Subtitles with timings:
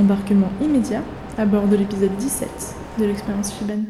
[0.00, 1.02] Embarquement immédiat
[1.36, 2.48] à bord de l'épisode 17
[2.98, 3.84] de l'expérience Shiban.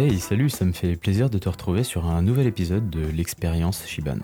[0.00, 3.84] Hey, salut, ça me fait plaisir de te retrouver sur un nouvel épisode de l'expérience
[3.86, 4.16] Shiban.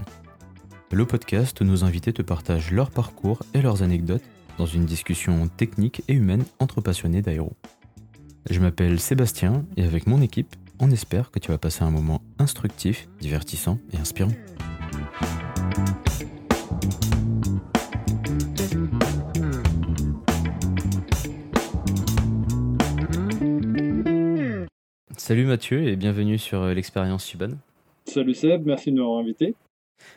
[0.91, 4.23] Le podcast où nos invités te partagent leur parcours et leurs anecdotes
[4.57, 7.53] dans une discussion technique et humaine entre passionnés d'aéro.
[8.49, 12.23] Je m'appelle Sébastien et avec mon équipe, on espère que tu vas passer un moment
[12.39, 14.33] instructif, divertissant et inspirant.
[25.27, 27.59] Salut Mathieu et bienvenue sur euh, l'expérience Suban.
[28.05, 29.57] Salut Seb, merci de m'avoir invité.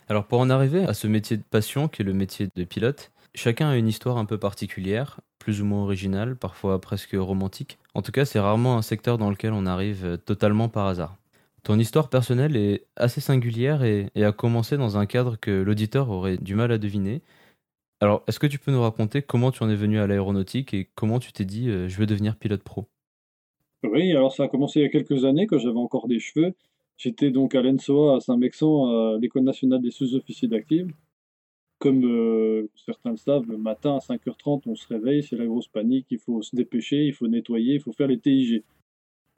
[0.08, 3.12] Alors pour en arriver à ce métier de passion qui est le métier de pilote,
[3.34, 7.79] chacun a une histoire un peu particulière, plus ou moins originale, parfois presque romantique.
[7.96, 11.18] En tout cas, c'est rarement un secteur dans lequel on arrive euh, totalement par hasard.
[11.63, 16.38] Ton histoire personnelle est assez singulière et, a commencé dans un cadre que l'auditeur aurait
[16.38, 17.23] du mal à deviner.
[17.99, 20.88] Alors, est-ce que tu peux nous raconter comment tu en es venu à l'aéronautique et
[20.94, 22.88] comment tu t'es dit euh, je veux devenir pilote pro
[23.84, 26.54] oui, alors ça a commencé il y a quelques années, quand j'avais encore des cheveux.
[26.98, 30.88] J'étais donc à l'ENSOA à Saint-Mexan, à l'École nationale des sous-officiers d'actifs.
[31.80, 35.70] Comme euh, certains le savent, le matin à 5h30, on se réveille, c'est la grosse
[35.70, 38.63] panique, il faut se dépêcher, il faut nettoyer, il faut faire les TIG,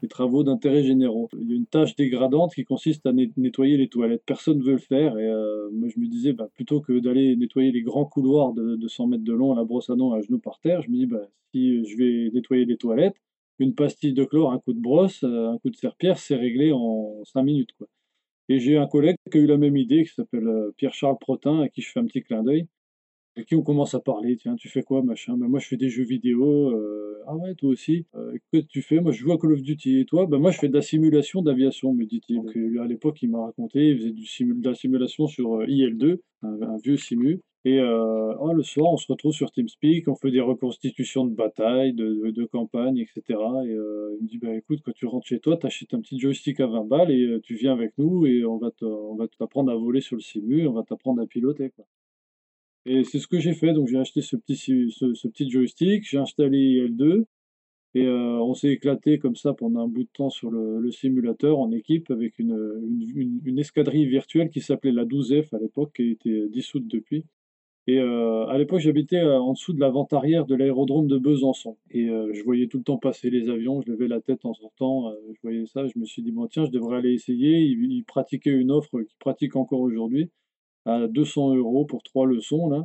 [0.01, 1.29] les travaux d'intérêt généraux.
[1.39, 4.23] Il y a une tâche dégradante qui consiste à nettoyer les toilettes.
[4.25, 7.35] Personne ne veut le faire et euh, moi je me disais, bah, plutôt que d'aller
[7.35, 10.21] nettoyer les grands couloirs de, 100 mètres de long à la brosse à dents à
[10.21, 13.17] genoux par terre, je me dis, bah, si je vais nettoyer les toilettes,
[13.61, 16.71] une pastille de chlore, un coup de brosse, euh, un coup de serpillère, c'est réglé
[16.73, 17.71] en 5 minutes.
[17.77, 17.87] Quoi.
[18.49, 21.61] Et j'ai un collègue qui a eu la même idée, qui s'appelle euh, Pierre-Charles Protin,
[21.61, 22.67] à qui je fais un petit clin d'œil,
[23.35, 24.35] avec qui on commence à parler.
[24.37, 25.37] Tiens, tu fais quoi, machin?
[25.37, 26.69] Ben, Moi, je fais des jeux vidéo.
[26.71, 28.05] Euh, ah ouais, toi aussi
[28.51, 28.99] Qu'est-ce que tu fais?
[28.99, 29.99] Moi, je joue à Call of Duty.
[29.99, 30.25] Et toi?
[30.25, 32.37] Ben, Moi, je fais de la simulation d'aviation, me dit-il.
[32.37, 36.77] Donc, à l'époque, il m'a raconté, il faisait du de la simulation sur IL2, un
[36.83, 37.41] vieux simu.
[37.63, 41.35] Et euh, oh, le soir, on se retrouve sur TeamSpeak, on fait des reconstitutions de
[41.35, 43.21] batailles, de, de, campagnes, etc.
[43.29, 46.01] Et euh, il me dit bah, écoute, quand tu rentres chez toi, tu achètes un
[46.01, 49.15] petit joystick à 20 balles et euh, tu viens avec nous et on va, on
[49.15, 51.69] va t'apprendre à voler sur le simu, on va t'apprendre à piloter.
[51.75, 51.85] Quoi.
[52.85, 53.73] Et c'est ce que j'ai fait.
[53.73, 54.57] Donc j'ai acheté ce petit,
[54.91, 57.25] ce, petit joystick, j'ai installé L2
[57.93, 61.71] et on s'est éclaté comme ça pendant un bout de temps sur le, simulateur en
[61.71, 62.57] équipe avec une,
[63.45, 67.25] une, escadrille virtuelle qui s'appelait la 12F à l'époque, qui a été dissoute depuis.
[67.87, 71.17] Et euh, à l'époque, j'habitais euh, en dessous de la vente arrière de l'aérodrome de
[71.17, 71.77] Besançon.
[71.89, 74.53] Et euh, je voyais tout le temps passer les avions, je levais la tête en
[74.53, 77.59] sortant, je voyais ça, je me suis dit, bon, tiens, je devrais aller essayer.
[77.59, 80.29] Ils, pratiquaient une offre qui pratique encore aujourd'hui
[80.85, 82.83] à 200 euros pour trois leçons, là.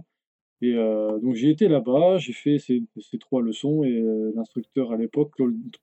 [0.63, 4.03] Et donc j'ai été là-bas, j'ai fait ces, ces, trois leçons et
[4.35, 5.33] l'instructeur à l'époque,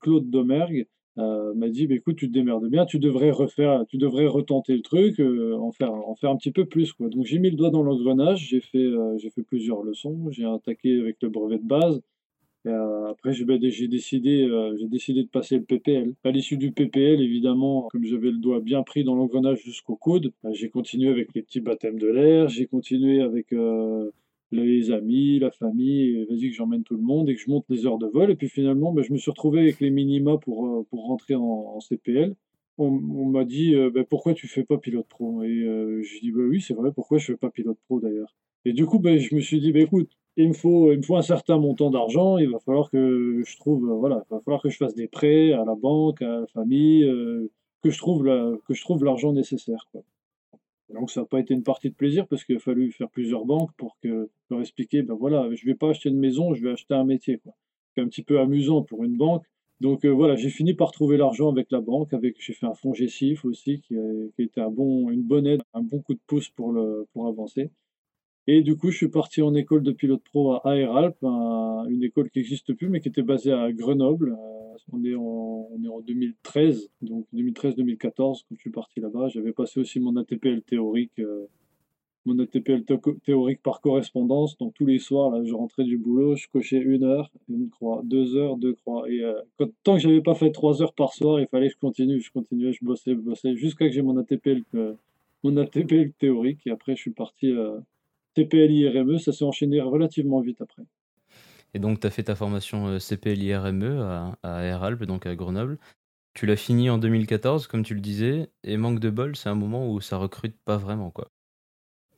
[0.02, 0.88] Claude Domergue,
[1.20, 4.74] euh, m'a dit bah, écoute tu te démerdes bien tu devrais refaire tu devrais retenter
[4.74, 7.52] le truc euh, en faire en faire un petit peu plus quoi donc j'ai mis
[7.52, 11.30] le doigt dans l'engrenage j'ai fait euh, j'ai fait plusieurs leçons j'ai attaqué avec le
[11.30, 12.02] brevet de base
[12.66, 12.70] et,
[13.10, 14.48] après j'ai bah, j'ai décidé
[14.80, 18.60] j'ai décidé de passer le PPL à l'issue du PPL évidemment comme j'avais le doigt
[18.60, 22.48] bien pris dans l'engrenage jusqu'au coude bah, j'ai continué avec les petits baptêmes de l'air
[22.50, 23.54] j'ai continué avec
[24.54, 27.86] les amis, la famille, vas-y que j'emmène tout le monde et que je monte les
[27.86, 28.32] heures de vol.
[28.32, 31.36] Et puis finalement, ben, je me suis retrouvé avec les minima pour, euh, pour rentrer
[31.36, 32.36] en, CPL.
[32.78, 35.44] On, m'a dit euh, ben, pourquoi tu fais pas pilote pro?
[35.44, 38.36] Et euh, j'ai dit ben oui, c'est vrai, pourquoi je fais pas pilote pro d'ailleurs?
[38.66, 41.58] Et du coup, ben, je me suis dit ben, écoute, il me, faut, un certain
[41.58, 44.96] montant d'argent, il va falloir que je trouve, voilà, il va falloir que je fasse
[44.96, 47.04] des prêts à la banque, à la famille,
[47.84, 48.24] que je trouve
[48.68, 49.88] que je trouve l'argent nécessaire.
[50.94, 53.46] Donc ça n'a pas été une partie de plaisir parce qu'il a fallu faire plusieurs
[53.46, 56.72] banques pour que leur expliquer, ben voilà, je vais pas acheter une maison, je vais
[56.72, 57.42] acheter un métier.
[57.96, 59.44] C'est un petit peu amusant pour une banque.
[59.82, 62.94] Donc euh, voilà, j'ai fini par trouver l'argent avec la banque, j'ai fait un fonds
[62.94, 64.02] Gessif aussi qui a,
[64.36, 66.78] qui été un bon, une bonne aide, un bon coup de pouce pour
[67.28, 67.72] avancer.
[68.46, 72.30] Et du coup, je suis parti en école de pilote pro à Aéralp, une école
[72.30, 74.34] qui n'existe plus, mais qui était basée à Grenoble.
[74.34, 79.30] Euh, on est en, on est en 2013, donc 2013-2014, quand je suis parti là-bas.
[79.30, 81.48] J'avais passé aussi mon ATPL théorique, euh,
[82.26, 82.84] mon ATPL
[83.24, 84.58] théorique par correspondance.
[84.58, 88.02] Donc tous les soirs, là, je rentrais du boulot, je cochais une heure, une croix,
[88.04, 89.10] deux heures, deux croix.
[89.10, 89.40] Et euh,
[89.84, 92.32] tant que j'avais pas fait trois heures par soir, il fallait que je continue, je
[92.32, 94.64] continuais, je bossais, je bossais, jusqu'à que j'ai mon ATPL,
[95.46, 96.60] mon ATPL théorique.
[96.66, 97.54] Et après, je suis parti
[98.36, 100.84] CPLI-RME, ça s'est enchaîné relativement vite après.
[101.74, 105.80] Et donc, tu as fait ta formation euh, CPLI-RME à, à donc à Grenoble.
[106.34, 109.56] Tu l'as fini en 2014, comme tu le disais, et manque de bol, c'est un
[109.56, 111.30] moment où ça recrute pas vraiment, quoi.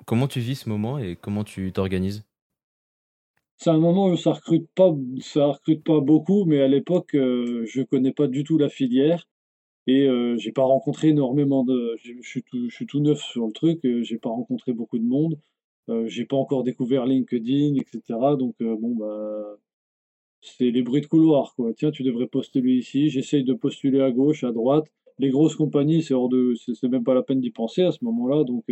[0.06, 2.26] Comment tu vis ce moment et comment tu t'organises?
[3.58, 4.92] C'est un moment où ça recrute pas
[5.22, 9.28] ça recrute pas beaucoup, mais à l'époque, heu, je connais pas du tout la filière
[9.88, 13.22] et heu, j'ai pas rencontré énormément de je je suis tout je suis tout neuf
[13.22, 15.40] sur le truc, heu, j'ai pas rencontré beaucoup de monde,
[16.08, 19.58] j'ai pas encore découvert LinkedIn et cetera donc heu, bon, bah,
[20.42, 21.74] c'est les bruits de couloir, quoi.
[21.74, 23.10] «Tiens, tu devrais postuler ici».
[23.10, 24.86] J'essaye de postuler à gauche, à droite.
[25.20, 28.04] Les grosses compagnies, c'est hors de c'est même pas la peine d'y penser à ce
[28.04, 28.66] moment-là donc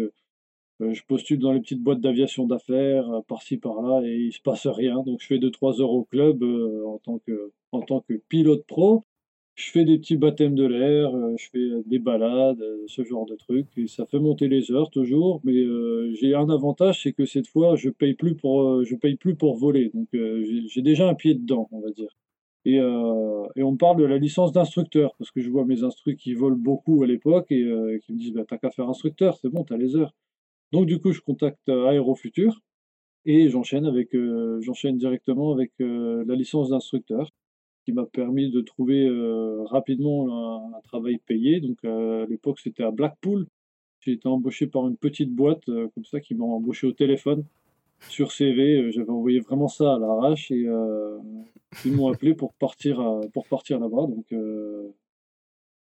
[0.82, 4.68] Heu, je postule dans les petites boîtes d'aviation d'affaires, par-ci par-là et il se passe
[4.68, 5.02] rien.
[5.04, 8.66] Donc je fais deux trois heures au club, en tant que en tant que pilote
[8.68, 9.04] pro.
[9.58, 13.26] Je fais des petits baptêmes de l'air, heu, je fais, des balades, heu, ce genre
[13.28, 15.42] de trucs et ça fait monter les heures toujours.
[15.44, 19.16] Mais, heu, j'ai un avantage, c'est que cette fois, je paye plus pour, je paye
[19.16, 19.90] plus pour voler.
[19.94, 22.10] Donc, j'ai déjà un pied dedans, on va dire.
[22.66, 26.58] Et, on parle de la licence d'instructeur parce que je vois mes instructeurs qui volent
[26.58, 29.74] beaucoup à l'époque et qui me disent: «Bah, tu qu'à faire instructeur, c'est bon, tu
[29.74, 30.14] as les heures».
[30.74, 32.62] Donc du coup, je contacte, Aérofutur
[33.26, 34.16] et j'enchaîne avec,
[34.62, 37.30] j'enchaîne directement avec, la licence d'instructeur
[37.86, 41.60] qui m'a permis de trouver, heu, rapidement un travail payé.
[41.60, 43.48] Donc, heu, à l'époque, c'était à Blackpool.
[44.02, 47.44] J'ai été embauché par une petite boîte, heu, comme ça qui m'a embauché au téléphone
[48.10, 50.68] sur CV, j'avais envoyé vraiment ça à l'arrache et
[51.86, 53.02] ils m'ont appelé pour partir
[53.34, 54.26] pour partir là-bas donc,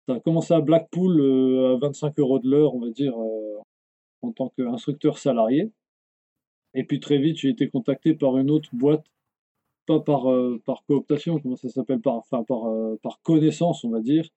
[0.07, 3.17] ça a commencé à Blackpool, à 25 euros de l'heure, on va dire,
[4.23, 5.73] en tant qu'instructeur salarié.
[6.75, 9.05] Et puis très vite, j'ai été contacté par une autre boîte,
[9.87, 13.91] pas par, euh, par cooptation, comment ça s'appelle, par, enfin, par, euh, par connaissance, on
[13.91, 14.29] va dire.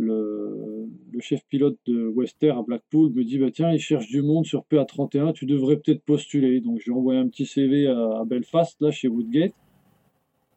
[0.00, 4.22] Le, le chef pilote de Wester à Blackpool me dit bah, Tiens, il cherche du
[4.22, 6.60] monde sur PA31, tu devrais peut-être postuler.
[6.60, 9.54] Donc j'ai envoyé un petit CV à, à, Belfast, là, chez Woodgate.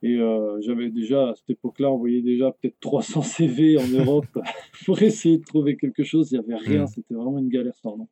[0.04, 4.28] Et euh, j'avais déjà, à cette époque-là, envoyé déjà peut-être 300 CV en Europe
[4.86, 6.32] pour essayer de trouver quelque chose.
[6.32, 8.08] Il n'y avait rien, c'était vraiment une galère sans nom.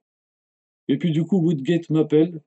[0.88, 2.42] Et puis du coup, Woodgate m'appelle,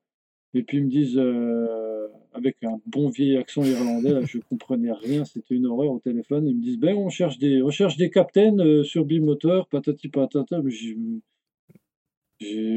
[0.55, 4.93] et puis ils me disent, euh, avec un bon vieil accent irlandais, là, je comprenais
[4.93, 6.47] rien, c'était une horreur au téléphone.
[6.47, 7.69] Ils me disent, ben on cherche des, on
[7.99, 10.61] des captains euh, sur bimoteur, patati patata.
[10.63, 10.97] Mais j'ai,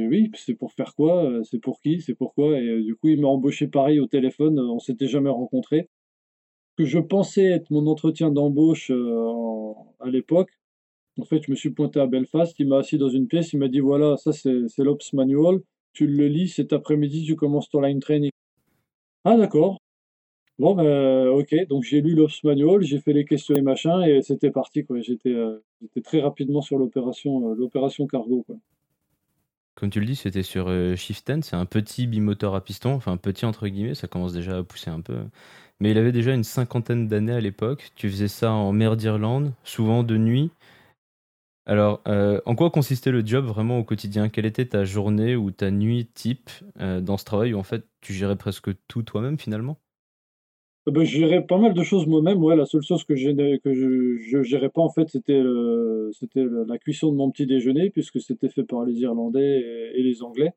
[0.07, 2.57] oui, c'est pour faire quoi euh, C'est pour qui C'est pourquoi?
[2.59, 5.89] Et du coup, il m'a embauché pareil au téléphone, on s'était jamais rencontrés.
[6.77, 10.51] Que je pensais être mon entretien d'embauche à l'époque,
[11.19, 13.59] en fait, je me suis pointé à Belfast, il m'a assis dans une pièce, il
[13.59, 15.61] m'a dit voilà, ça c'est l'Ops Manual,
[15.95, 18.31] tu le lis cet après-midi, tu commences ton line training.
[19.23, 19.79] Ah d'accord.
[20.59, 24.21] Bon ben ok, donc j'ai lu l'Ops Manual, j'ai fait les questions et machin, et
[24.21, 25.01] c'était parti quoi.
[25.01, 25.61] J'étais euh,
[26.03, 28.55] très rapidement sur l'opération euh, l'opération cargo quoi.
[29.75, 32.93] Comme tu le dis, c'était sur euh, Shift 10, c'est un petit bimoteur à piston,
[32.93, 35.17] enfin petit entre guillemets, ça commence déjà à pousser un peu.
[35.81, 37.91] Mais il avait déjà une cinquantaine d'années à l'époque.
[37.95, 40.51] Tu faisais ça en mer d'Irlande, souvent de nuit.
[41.67, 44.29] Alors, euh, en quoi consistait le job vraiment au quotidien?
[44.29, 47.83] Quelle était ta journée ou ta nuit type euh, dans ce travail où en fait
[48.01, 49.79] tu gérais presque tout toi-même finalement?
[50.87, 52.43] Euh, ben, je gérais pas mal de choses moi-même.
[52.43, 53.13] Ouais, la seule chose que,
[53.57, 55.41] que je, gérais pas en fait, c'était
[56.11, 60.21] c'était la cuisson de mon petit déjeuner puisque c'était fait par les Irlandais et, les
[60.21, 60.53] Anglais.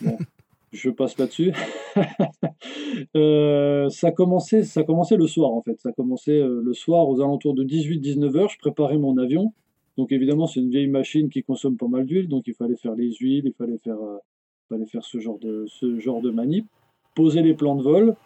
[0.00, 0.18] Bon,
[0.72, 1.52] je passe là-dessus.
[3.94, 5.80] ça commençait ça commençait le soir en fait.
[5.80, 8.48] Ça commençait le soir aux alentours de 18-19 heures.
[8.48, 9.52] Je préparais mon avion.
[9.96, 12.94] Donc évidemment, c'est une vieille machine qui consomme pas mal d'huile, donc il fallait faire
[12.94, 14.18] les huiles, il fallait faire, euh,
[14.68, 16.66] fallait faire ce, genre de, ce genre de manip,
[17.14, 18.16] poser les plans de vol,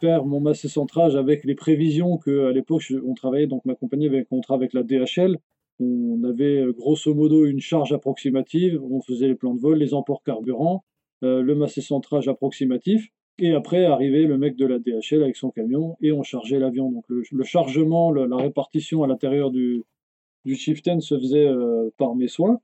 [0.00, 4.06] faire mon massé centrage avec les prévisions que à l'époque on travaillait, donc ma compagnie
[4.06, 5.38] avait un contrat avec la DHL,
[5.80, 9.94] on avait euh, grosso modo une charge approximative, on faisait les plans de vol, les
[9.94, 10.84] emports carburant,
[11.24, 15.50] euh, le massé centrage approximatif, et après arrivait le mec de la DHL avec son
[15.50, 16.92] camion et on chargeait l'avion.
[16.92, 19.82] Donc le, chargement, la répartition à l'intérieur du,
[20.44, 22.60] du shiften se faisait euh, par mes soins.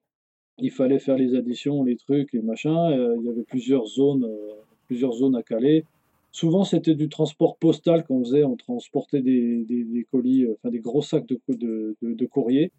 [0.59, 2.71] Il fallait faire les additions, les trucs, les machins.
[2.71, 4.55] Euh, il y avait plusieurs zones, euh,
[4.87, 5.85] plusieurs zones à caler.
[6.33, 8.45] Souvent, c'était du transport postal qu'on faisait.
[8.45, 12.73] On transportait des, colis, enfin des gros sacs de, courrier.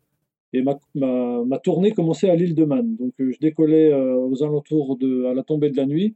[0.54, 2.96] Et ma, ma, ma, tournée commençait à l'île de Man.
[2.96, 6.16] Donc, je décollais aux alentours de, à la tombée de la nuit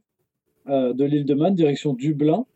[0.66, 2.46] de l'île de Man, direction Dublin.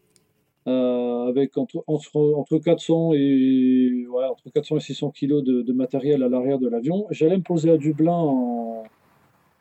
[0.67, 6.29] Euh, avec entre, entre, 400 et, ouais, entre 400 et 600 kg de, matériel à
[6.29, 7.07] l'arrière de l'avion.
[7.11, 8.83] J'allais me poser à Dublin en,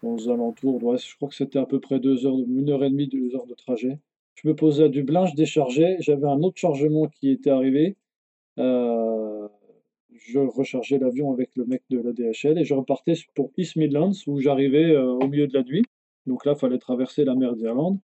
[0.04, 3.08] aux alentours, je crois que c'était à peu près deux heures, une heure et demie,
[3.08, 4.00] deux heures de trajet.
[4.36, 7.96] Je me posais à Dublin, je déchargeais, j'avais un autre chargement qui était arrivé.
[8.60, 9.48] Euh,
[10.12, 14.12] je rechargeais l'avion avec le mec de la DHL et je repartais pour East Midlands
[14.27, 15.84] où j'arrivais euh, au milieu de la nuit.
[16.25, 18.00] Donc là, il fallait traverser la mer d'Irlande.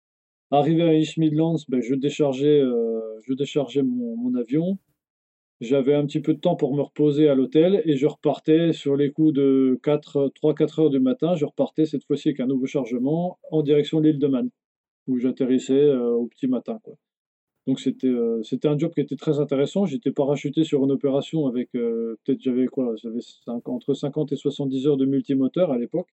[0.53, 4.79] Arrivé à East Midlands, ben, je déchargeais, euh, je déchargeais mon, mon, avion.
[5.61, 8.97] J'avais un petit peu de temps pour me reposer à l'hôtel et je repartais sur
[8.97, 11.35] les coups de 3-4 heures du matin.
[11.37, 14.51] Je repartais cette fois-ci avec un nouveau chargement en direction de l'île de Man,
[15.07, 16.81] où j'atterrissais euh, au petit matin.
[16.83, 16.95] Quoi.
[17.67, 19.85] Donc c'était euh, un job qui était très intéressant.
[19.85, 24.87] J'étais parachuté sur une opération avec euh, peut-être j'avais quoi J'avais entre 50 et 70
[24.87, 26.09] heures de multimoteur à l'époque.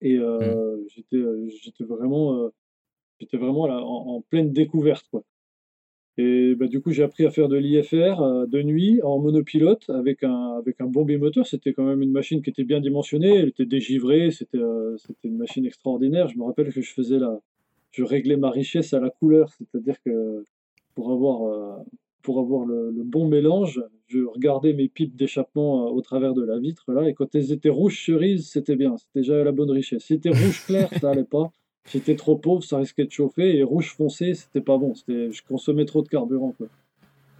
[0.00, 0.88] Et mmh.
[0.88, 1.22] j'étais
[1.62, 2.50] j'étais vraiment
[3.22, 5.22] j'étais vraiment là, en, pleine découverte quoi.
[6.18, 9.88] Et bah, du coup, j'ai appris à faire de l'IFR euh, de nuit en monopilote
[9.88, 11.46] avec un, avec un bon bimoteur.
[11.46, 15.38] C'était quand même une machine qui était bien dimensionnée, elle était dégivrée, c'était euh, une
[15.38, 16.28] machine extraordinaire.
[16.28, 17.40] Je me rappelle que je faisais la,
[17.92, 20.44] je réglais ma richesse à la couleur, c'est-à-dire que
[20.94, 21.82] pour avoir, euh,
[22.20, 26.92] pour avoir le, bon mélange, je regardais mes pipes d'échappement au travers de la vitre
[26.92, 30.02] là, et quand elles étaient rouges cerises, c'était bien, c'était déjà la bonne richesse.
[30.02, 31.50] Si c'était rouge clair, ça allait pas.
[31.90, 33.56] J'étais trop pauvre, ça risquait de chauffer.
[33.56, 34.94] Et rouge foncé, c'était pas bon.
[35.08, 36.52] Je consommais trop de carburant.
[36.52, 36.68] Quoi.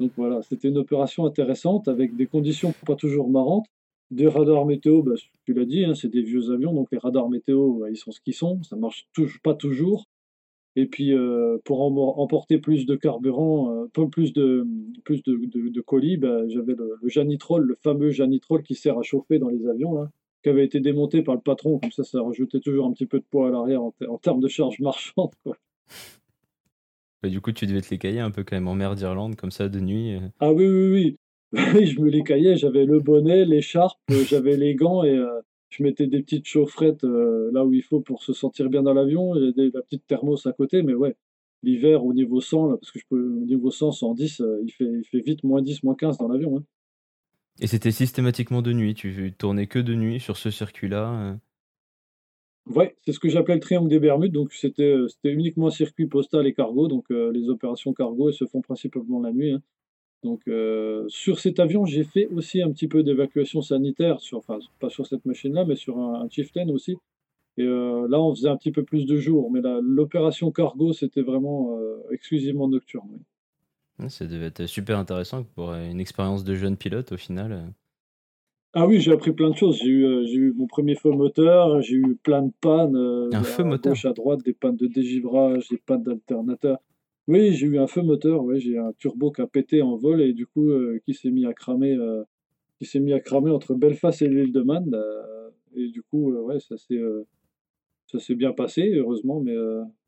[0.00, 3.66] Donc voilà, c'était une opération intéressante avec des conditions pas toujours marrantes.
[4.10, 7.30] Des radars météo, bah, tu l'as dit, hein, c'est des vieux avions, donc les radars
[7.30, 8.62] météo, bah, ils sont ce qu'ils sont.
[8.62, 9.06] Ça marche
[9.42, 10.04] pas toujours.
[10.74, 11.82] Et puis euh, pour
[12.18, 14.66] emporter plus de carburant, euh, plus de
[15.04, 19.38] plus de, colis, bah, j'avais le, le, janitrol, le fameux janitrol qui sert à chauffer
[19.38, 20.08] dans les avions.
[20.42, 23.18] Qui avait été démonté par le patron, comme ça, ça rajoutait toujours un petit peu
[23.18, 25.30] de poids à l'arrière en, termes de charge marchande.
[25.42, 25.56] Quoi.
[27.22, 29.36] Bah, du coup, tu devais te les cailler un peu quand même en mer d'Irlande,
[29.36, 30.16] comme ça, de nuit.
[30.16, 30.20] Euh.
[30.40, 31.16] Ah oui, oui, oui.
[31.74, 35.28] Oui, je me les caillais, j'avais le bonnet, l'écharpe, euh, j'avais les gants et euh,
[35.68, 39.36] je mettais des petites chaufferettes là où il faut pour se sentir bien dans l'avion,
[39.36, 41.14] et la petite thermos à côté, mais ouais,
[41.62, 44.84] l'hiver au niveau 100, là, parce que je peux, au niveau 100, 110, il, fait,
[44.84, 46.56] il fait vite moins 10, moins 15 dans l'avion.
[46.56, 46.64] Hein.
[47.60, 51.12] Et c'était systématiquement de nuit, tu tournais que de nuit sur ce circuit-là?
[51.12, 51.36] Euh?
[52.66, 56.46] Ouais, c'est ce que j'appelais le triangle des Bermudes, donc c'était, euh, uniquement circuit postal
[56.46, 59.62] et cargo, donc euh, les opérations cargo, se font principalement la nuit, hein.
[60.22, 60.42] Donc
[61.08, 65.26] sur cet avion, j'ai fait aussi un petit peu d'évacuation sanitaire enfin pas sur cette
[65.26, 66.96] machine-là, mais sur un Chieftain aussi
[67.56, 71.76] et là, on faisait un petit peu plus de jours, mais l'opération cargo, c'était vraiment,
[72.12, 73.18] exclusivement nocturne,
[74.08, 77.72] ça devait être super intéressant pour une expérience de jeune pilote au final.
[78.74, 79.78] Ah oui, j'ai appris plein de choses.
[79.82, 83.28] J'ai eu, euh, j'ai eu mon premier feu moteur, j'ai eu plein de pannes euh,
[83.32, 83.94] Un feu moteur?
[84.04, 86.78] à droite, des pannes de dégivrage, des pannes d'alternateur.
[87.28, 90.22] Oui, j'ai eu un feu moteur, ouais, j'ai un turbo qui a pété en vol
[90.22, 91.96] et du coup euh, qui s'est mis à cramer,
[92.78, 94.90] qui s'est mis à cramer entre Belfast et l'île de Man.
[95.76, 97.00] et du coup, ouais, ça s'est,
[98.06, 99.54] ça s'est bien passé, heureusement, mais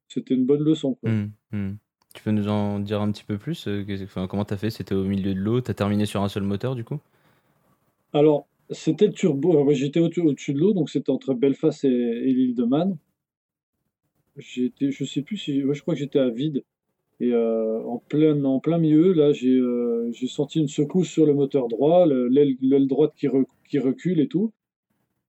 [0.09, 0.95] c'était une bonne leçon.
[0.95, 1.11] Quoi.
[1.11, 1.73] Mmh, mmh.
[2.15, 3.85] Tu peux nous en dire un petit peu plus euh,
[4.29, 4.71] Comment tu as fait?
[4.71, 7.01] C'était au milieu de l'eau Tu as terminé sur un seul moteur du coup?
[8.13, 9.69] Alors, c'était le turbo.
[9.73, 12.97] J'étais au-dessus de l'eau, donc c'était entre Belfast et, l'île de Man.
[14.37, 15.61] J'étais, je sais plus si.
[15.61, 16.63] je crois que j'étais à vide.
[17.19, 21.35] Et euh, en, plein, en plein milieu, là, j'ai euh, senti une secousse sur le
[21.35, 23.29] moteur droit, l'aile droite qui,
[23.79, 24.53] recule et tout.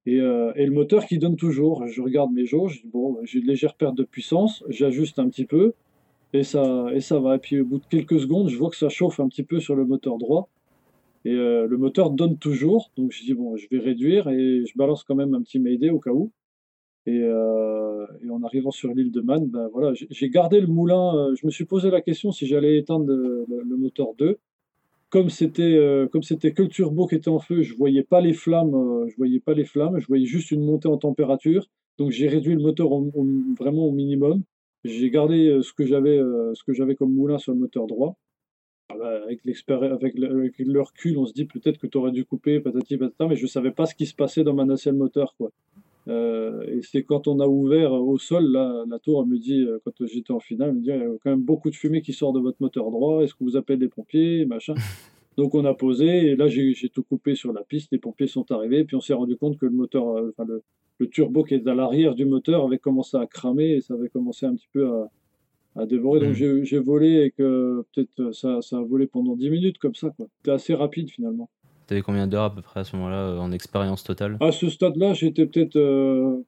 [0.06, 1.88] Et, et, le moteur qui donne toujours.
[1.88, 5.74] Je regarde mes jauges, bon, j'ai une légère perte de puissance, j'ajuste un petit peu.
[6.36, 7.36] Et ça, et va.
[7.36, 9.62] Et puis au bout de quelques secondes, je vois que ça chauffe un petit peu
[9.62, 10.50] sur le moteur droit.
[11.24, 12.92] Et euh, le moteur donne toujours.
[12.98, 15.90] Donc je dis, bon, je vais réduire et je balance quand même un petit Mayday
[15.90, 16.32] au cas où.
[17.06, 21.16] Et, euh, en arrivant sur l'île de Man, ben j'ai gardé le moulin.
[21.16, 24.38] Euh, je me suis posé la question si j'allais éteindre le, moteur 2.
[25.10, 25.80] Comme c'était
[26.12, 29.16] comme c'était que le turbo qui était en feu, je voyais pas les flammes, je
[29.16, 31.70] voyais pas les flammes, je voyais juste une montée en température.
[31.98, 32.90] Donc j'ai réduit le moteur
[33.58, 34.44] vraiment au minimum.
[34.86, 37.88] J'ai gardé euh, ce que j'avais euh, ce que j'avais comme moulin sur le moteur
[37.88, 38.18] droit.
[38.90, 42.60] Ah bah, avec, avec, le, recul, on se dit peut-être que tu aurais dû couper,
[42.60, 45.34] patati patata, mais je savais pas ce qui se passait dans ma nacelle moteur.
[45.40, 45.50] Quoi.
[46.08, 50.32] Euh, et c'est quand on a ouvert au sol, la tour, me dit, quand j'étais
[50.32, 52.32] en finale, elle me dit il y a quand même beaucoup de fumée qui sort
[52.32, 54.76] de votre moteur droit, est-ce que vous appelez des pompiers machin?
[55.38, 58.52] Donc on a posé, et là j'ai tout coupé sur la piste, les pompiers sont
[58.52, 60.64] arrivés, puis on s'est rendu compte que le moteur, enfin, le,
[61.00, 64.10] le turbo qui est à l'arrière du moteur avait commencé à cramer et ça avait
[64.10, 64.90] commencé un petit peu
[65.76, 66.22] à, dévorer.
[66.22, 66.64] Donc mm.
[66.64, 70.10] j'ai volé et que peut-être ça, ça, a volé pendant 10 minutes comme ça.
[70.38, 71.50] C'était assez rapide finalement.
[71.88, 74.38] Tu avais combien d'heures à peu près à ce moment-là euh, en expérience totale?
[74.40, 75.76] À ce stade-là, j'étais peut-être.
[75.76, 76.42] Euh,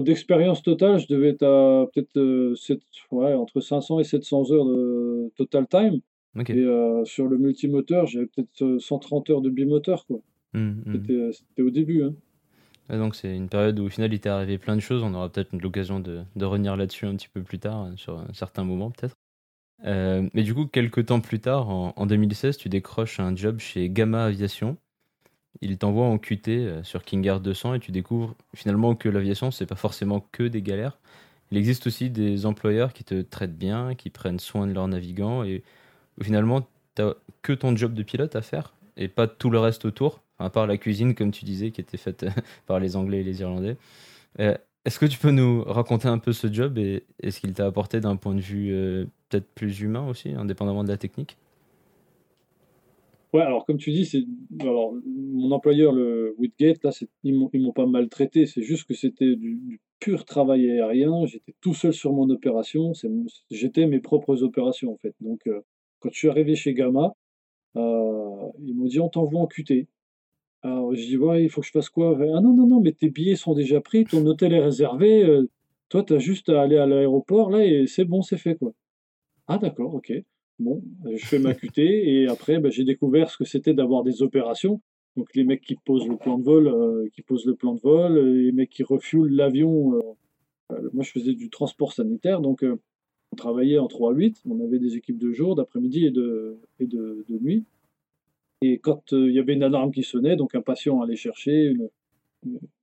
[0.00, 2.54] d'expérience totale, je devais être à peut-être euh,
[3.10, 6.00] ouais, entre 500 et 700 heures de total time.
[6.38, 6.66] Et
[7.04, 10.06] sur le multimoteur, j'avais peut-être 130 heures de bimoteur.
[10.06, 10.20] Quoi.
[10.52, 11.32] Mm, mm.
[11.32, 12.04] C'était au début.
[12.04, 12.14] Hein
[12.98, 15.02] donc c'est une période où au final il t'est arrivé plein de choses.
[15.02, 18.18] On aura peut-être l'occasion de, de revenir là-dessus un petit peu plus tard, euh, sur
[18.18, 19.16] un certain moment peut-être.
[19.84, 23.88] Euh, mais du coup, quelques temps plus tard, en, 2016, tu décroches un job chez
[23.88, 24.76] Gamma Aviation.
[25.62, 29.50] Il t'envoie en QT euh, sur King Air 200 et tu découvres finalement que l'aviation,
[29.50, 30.98] c'est pas forcément que des galères.
[31.50, 35.42] Il existe aussi des employeurs qui te traitent bien, qui prennent soin de leurs navigants
[35.44, 35.64] et
[36.22, 40.20] finalement, t'as que ton job de pilote à faire et pas tout le reste autour,
[40.38, 42.26] à part la cuisine, comme tu disais, qui était faite
[42.66, 43.76] par les Anglais et les Irlandais.
[44.38, 47.66] Euh, est-ce que tu peux nous raconter un peu ce job et, ce qu'il t'a
[47.66, 51.36] apporté d'un point de vue euh, peut-être plus humain aussi, indépendamment de la technique?
[53.32, 54.26] Ouais, alors comme tu dis,
[54.60, 56.90] alors mon employeur, le Whitgate, là,
[57.22, 58.46] ils m'ont pas maltraité.
[58.46, 61.26] C'est juste que c'était du, pur travail aérien.
[61.26, 62.92] J'étais tout seul sur mon opération.
[63.50, 65.14] J'étais mes propres opérations en fait.
[65.20, 65.60] Donc euh,
[66.00, 67.14] quand je suis arrivé chez Gamma,
[67.76, 69.88] euh, ils m'ont dit on t'envoie en QT.
[70.62, 72.92] Alors je dis ouais, il faut que je fasse quoi Ah non non non, mais
[72.92, 75.24] tes billets sont déjà pris, ton hôtel est réservé.
[75.24, 75.48] Euh,
[75.88, 78.72] toi, tu as juste à aller à l'aéroport là et c'est bon, c'est fait quoi.
[79.48, 80.12] Ah d'accord, ok.
[80.60, 84.04] Bon, euh, je fais ma QT et après, bah, j'ai découvert ce que c'était d'avoir
[84.04, 84.80] des opérations.
[85.16, 87.80] Donc les mecs qui posent le plan de vol, euh, qui posent le plan de
[87.80, 89.94] vol, les mecs qui refuelent l'avion.
[90.70, 92.64] Euh, moi, je faisais du transport sanitaire, donc
[93.32, 94.42] on travaillait en 3-8.
[94.48, 96.58] On avait des équipes de jour, d'après-midi et, de,
[97.40, 97.64] nuit.
[98.62, 101.74] Et quand il y avait une alarme qui sonnait, donc un patient allait chercher,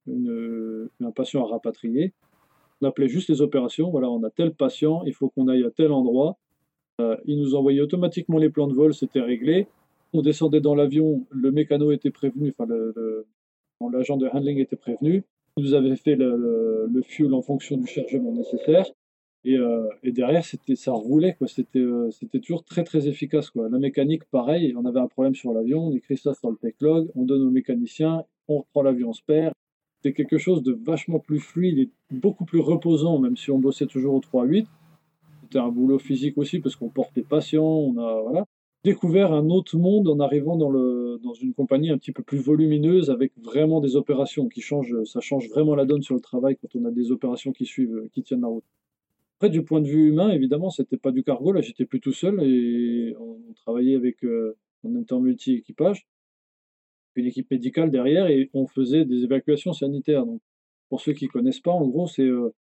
[0.07, 2.13] un patient à rapatrier,
[2.81, 3.89] on appelait juste les opérations.
[3.89, 6.37] Voilà, on a tel patient, il faut qu'on aille à tel endroit
[6.99, 9.67] euh, il nous envoyait automatiquement les plans de vol, c'était réglé.
[10.13, 12.71] On descendait dans l'avion, le mécano était prévenu, enfin
[13.91, 15.23] l'agent de handling était prévenu.
[15.57, 18.85] Il nous avait fait le, fuel en fonction du chargement nécessaire.
[19.47, 21.47] Et, euh, derrière, c'était, ça roulait, quoi.
[21.47, 23.49] C'était, euh, c'était toujours très très efficace.
[23.49, 23.69] Quoi.
[23.69, 27.09] La mécanique, pareil, on avait un problème sur l'avion, on écrit ça sur le log,
[27.15, 29.53] on donne au mécanicien, on reprend l'avion, on se perd.
[29.95, 33.85] C'était quelque chose de vachement plus fluide et beaucoup plus reposant, même si on bossait
[33.85, 34.65] toujours au 3-8
[35.43, 38.43] c'était un boulot physique aussi parce qu'on portait patient, on a
[38.83, 42.39] découvert un autre monde en arrivant dans, le, dans une compagnie un petit peu plus
[42.39, 46.57] volumineuse avec vraiment des opérations qui changent, ça change vraiment la donne sur le travail
[46.57, 48.65] quand on a des opérations qui suivent, qui tiennent la route.
[49.37, 52.13] Après, du point de vue humain, évidemment, c'était pas du cargo, là j'étais plus tout
[52.13, 56.07] seul et on, travaillait avec, euh, on était en multi-équipage,
[57.15, 60.25] une équipe médicale derrière et on faisait des évacuations sanitaires.
[60.25, 60.41] Donc,
[60.89, 62.53] pour ceux qui connaissent pas, en gros, c'est euh,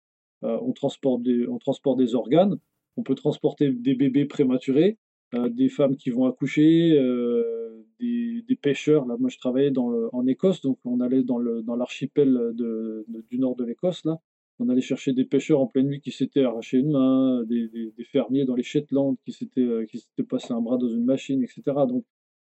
[0.45, 2.59] euh, on, transporte des, on transporte des organes
[2.96, 4.98] on peut transporter des bébés prématurés,
[5.35, 9.05] euh, des femmes qui vont accoucher, euh, des, pêcheurs.
[9.07, 13.64] Là, moi, je travaillais dans en Écosse, donc on allait dans, l'archipel du nord de
[13.64, 14.05] l'Écosse.
[14.05, 14.18] Là,
[14.59, 18.45] on allait chercher des pêcheurs en pleine nuit qui s'étaient arrachés une main, des, fermiers
[18.45, 21.62] dans les Shetland qui s'étaient euh, qui s'étaient passé un bras dans une machine, etc.
[21.88, 22.05] Donc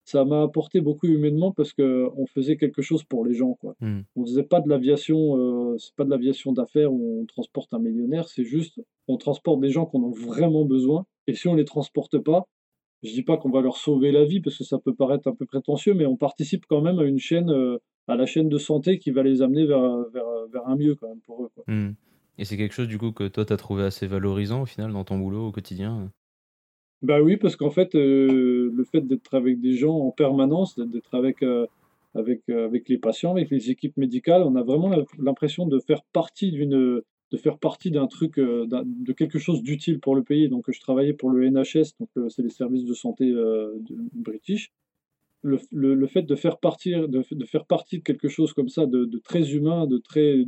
[0.03, 3.55] ça m'a apporté beaucoup humainement parce qu'on faisait quelque chose pour les gens.
[3.55, 3.75] Quoi.
[3.81, 4.03] ne hmm.
[4.15, 7.79] On faisait pas de l'aviation, euh, c'est pas de l'aviation d'affaires où on transporte un
[7.79, 11.05] millionnaire, c'est juste on transporte des gens qu'on a vraiment besoin.
[11.27, 12.47] Et si on les transporte pas,
[13.03, 15.35] je dis pas qu'on va leur sauver la vie parce que ça peut paraître un
[15.35, 18.57] peu prétentieux, mais on participe quand même à une chaîne, euh, à la chaîne de
[18.57, 21.51] santé qui va les amener vers, vers, un mieux quand même pour eux.
[21.67, 21.91] Hmm.
[22.37, 24.91] Et c'est quelque chose du coup que toi tu as trouvé assez valorisant au final
[24.91, 26.09] dans ton boulot au quotidien
[27.03, 31.13] bah oui, parce qu'en fait, euh, le fait d'être avec des gens en permanence, d'être
[31.13, 31.67] avec, euh,
[32.15, 36.01] avec, euh, avec les patients, avec les équipes médicales, on a vraiment l'impression de faire
[36.11, 40.49] partie d'une de faire partie d'un truc, de quelque chose d'utile pour le pays.
[40.49, 43.81] Donc, je travaillais pour le NHS, donc c'est les services de santé de,
[44.13, 44.71] british.
[45.43, 48.85] Le, le, fait de faire, partir, de, de, faire partie de quelque chose comme ça,
[48.85, 50.45] de, de très humain, de très,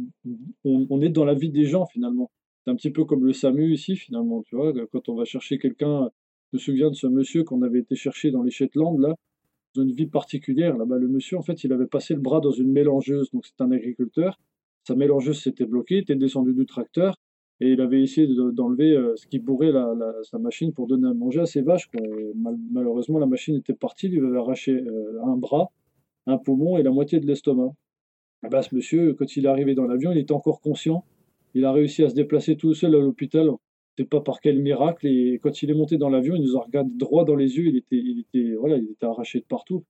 [0.64, 2.32] on, est dans la vie des gens finalement.
[2.64, 5.60] C'est un petit peu comme le SAMU ici finalement, tu vois, quand on va chercher
[5.60, 6.10] quelqu'un
[6.52, 9.16] je me souviens de ce monsieur qu'on avait été chercher dans les Shetland, là,
[9.76, 10.76] dans une ville particulière.
[10.78, 13.30] Là-bas, le monsieur, en fait, il avait passé le bras dans une mélangeuse.
[13.32, 14.40] Donc, c'est un agriculteur.
[14.90, 17.16] Sa mélangeuse s'était bloquée, était descendu du tracteur
[17.60, 19.72] et il avait essayé d'enlever euh, ce qui bourrait
[20.24, 21.88] sa machine pour donner à manger à ses vaches.
[22.72, 25.70] malheureusement, la machine était partie, il lui avait arraché euh, un bras,
[26.26, 27.72] un poumon et la moitié de l'estomac.
[28.44, 31.06] Eh ben, ce monsieur, quand il est arrivé dans l'avion, il était encore conscient.
[31.54, 33.52] Il a réussi à se déplacer tout seul à l'hôpital
[34.06, 35.06] pas par quel miracle.
[35.06, 37.68] Et quand il est monté dans l'avion, il nous a regardé droit dans les yeux.
[37.68, 39.84] Il était, il était, voilà, il était arraché de partout.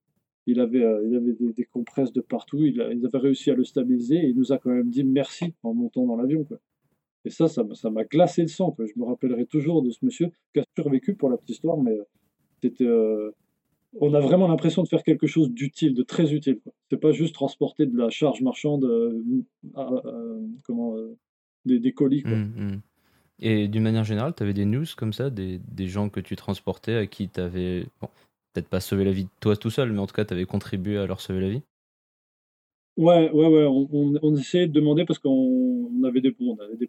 [0.50, 2.64] Il avait, euh, il avait des, compresses de partout.
[2.66, 4.18] Il, il, avait réussi à le stabiliser.
[4.18, 6.46] Et il nous a quand même dit merci en montant dans l'avion.
[7.26, 8.76] Et ça, ça m'a glacé le sang.
[8.80, 11.92] Je me rappellerai toujours de ce monsieur qui a survécu pour la petite histoire, mais
[11.92, 12.04] euh,
[12.62, 12.86] c'était.
[12.86, 13.32] Euh,
[14.00, 16.60] on a vraiment l'impression de faire quelque chose d'utile, de très utile.
[16.92, 18.88] C'est pas juste transporter de la charge marchande,
[20.64, 20.96] comment,
[21.66, 22.22] des, colis.
[22.24, 22.82] Mmh, mmh.
[23.42, 26.96] Et d'une manière générale, tu avais des news comme ça, des, gens que tu transportais
[26.96, 27.86] à qui tu avais,
[28.54, 30.98] peut-être pas sauvé la vie toi tout seul, mais en tout cas, tu avais contribué
[30.98, 31.62] à leur sauver la vie
[32.98, 33.66] Ouais, ouais, ouais.
[33.66, 36.36] On, essayait de demander parce qu'on avait des,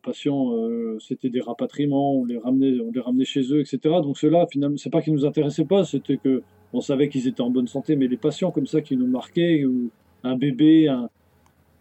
[0.03, 3.79] patients, euh, c'était des rapatriements, on les ramenait, on les ramenait chez eux, etc.
[4.03, 6.43] Donc ceux-là, finalement, c'est pas qu'ils nous intéressaient pas, c'était que
[6.73, 9.65] on savait qu'ils étaient en bonne santé, mais les patients comme ça qui nous marquaient,
[9.65, 9.91] ou
[10.25, 11.09] un bébé, un,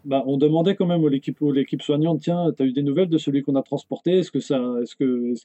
[0.04, 3.08] bah, on demandait quand même à l'équipe, l'équipe soignante, tiens, tu as eu des nouvelles
[3.08, 5.44] de celui qu'on a transporté Est-ce que ça, est-ce que, est-ce,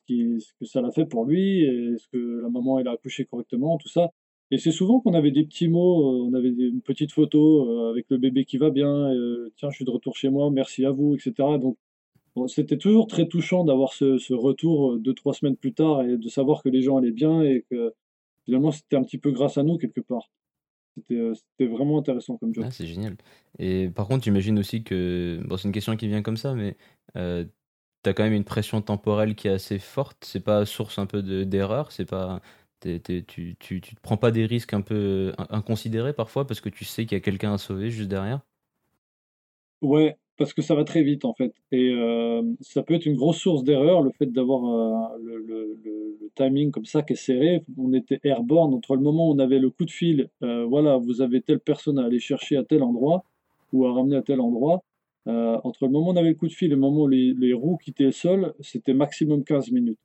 [0.60, 3.89] que ça l'a fait pour lui Est-ce que la maman elle a accouché correctement Tout
[3.89, 4.12] ça.
[4.52, 8.18] Et c'est souvent qu'on avait des petits mots, on avait une petite photo avec le
[8.18, 9.12] bébé qui va bien,
[9.56, 11.34] tiens, je suis de retour chez moi, merci à vous, etc.
[11.60, 11.78] Donc,
[12.48, 16.62] c'était toujours très touchant d'avoir ce, retour deux, trois semaines plus tard et de savoir
[16.62, 17.94] que les gens allaient bien et que
[18.44, 20.30] finalement c'était un petit peu grâce à nous quelque part.
[20.98, 22.64] C'était vraiment intéressant comme job.
[22.68, 23.18] Ah, c'est génial.
[23.60, 26.78] Et par contre, j'imagine aussi que, bon, c'est une question qui vient comme ça, mais
[27.18, 27.44] euh,
[28.04, 30.24] tu as quand même une pression temporelle qui est assez forte.
[30.24, 32.42] C'est pas source un peu d'erreur, c'est pas
[33.28, 37.06] tu, tu, te prends pas des risques un peu inconsidérés parfois parce que tu sais
[37.06, 38.41] qu'il y a quelqu'un à sauver juste derrière?
[39.82, 41.54] Ouais, parce que ça va très vite en fait.
[41.71, 45.78] Et euh, ça peut être une grosse source d'erreur, le fait d'avoir euh, le,
[46.36, 47.63] timing comme ça qui est serré.
[47.78, 50.98] On était airborne entre le moment où on avait le coup de fil, euh, voilà,
[50.98, 53.24] vous avez telle personne à aller chercher à tel endroit
[53.71, 54.84] ou à ramener à tel endroit.
[55.26, 57.34] entre le moment où on avait le coup de fil et le moment où les,
[57.34, 60.00] les roues quittaient le sol, c'était maximum 15 minutes.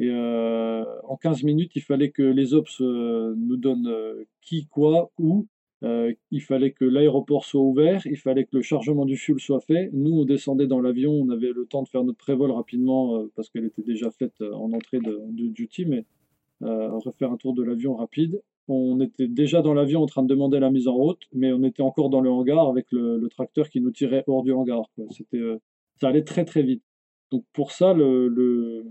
[0.00, 4.66] Et euh, en 15 minutes, il fallait que les ops euh, nous donnent euh, qui,
[4.66, 5.46] quoi, où.
[5.82, 9.90] il fallait que l'aéroport soit ouvert, il fallait que le chargement du fuel soit fait.
[9.92, 13.48] Nous, on descendait dans l'avion, on avait le temps de faire notre prévol rapidement parce
[13.50, 16.04] qu'elle était déjà faite en entrée de, duty, mais
[16.60, 18.40] refaire un tour de l'avion rapide.
[18.66, 21.62] On était déjà dans l'avion en train de demander la mise en route, mais on
[21.62, 24.82] était encore dans le hangar avec le, tracteur qui nous tirait hors du hangar.
[25.10, 25.42] C'était,
[26.00, 26.82] ça allait très très vite.
[27.30, 28.84] Donc pour ça, le,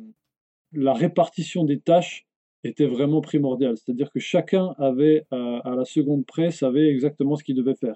[0.74, 2.28] la répartition des tâches
[2.64, 3.76] était vraiment primordiale.
[3.78, 7.96] C'est-à-dire que chacun avait, euh, à la seconde près, savait exactement ce qu'il devait faire.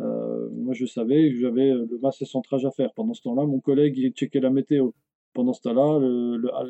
[0.00, 2.92] Euh, moi, je savais que j'avais le masse centrage à faire.
[2.94, 4.90] Pendant ce temps-là, mon collègue, il checkait la météo.
[5.34, 5.98] Pendant ce temps-là,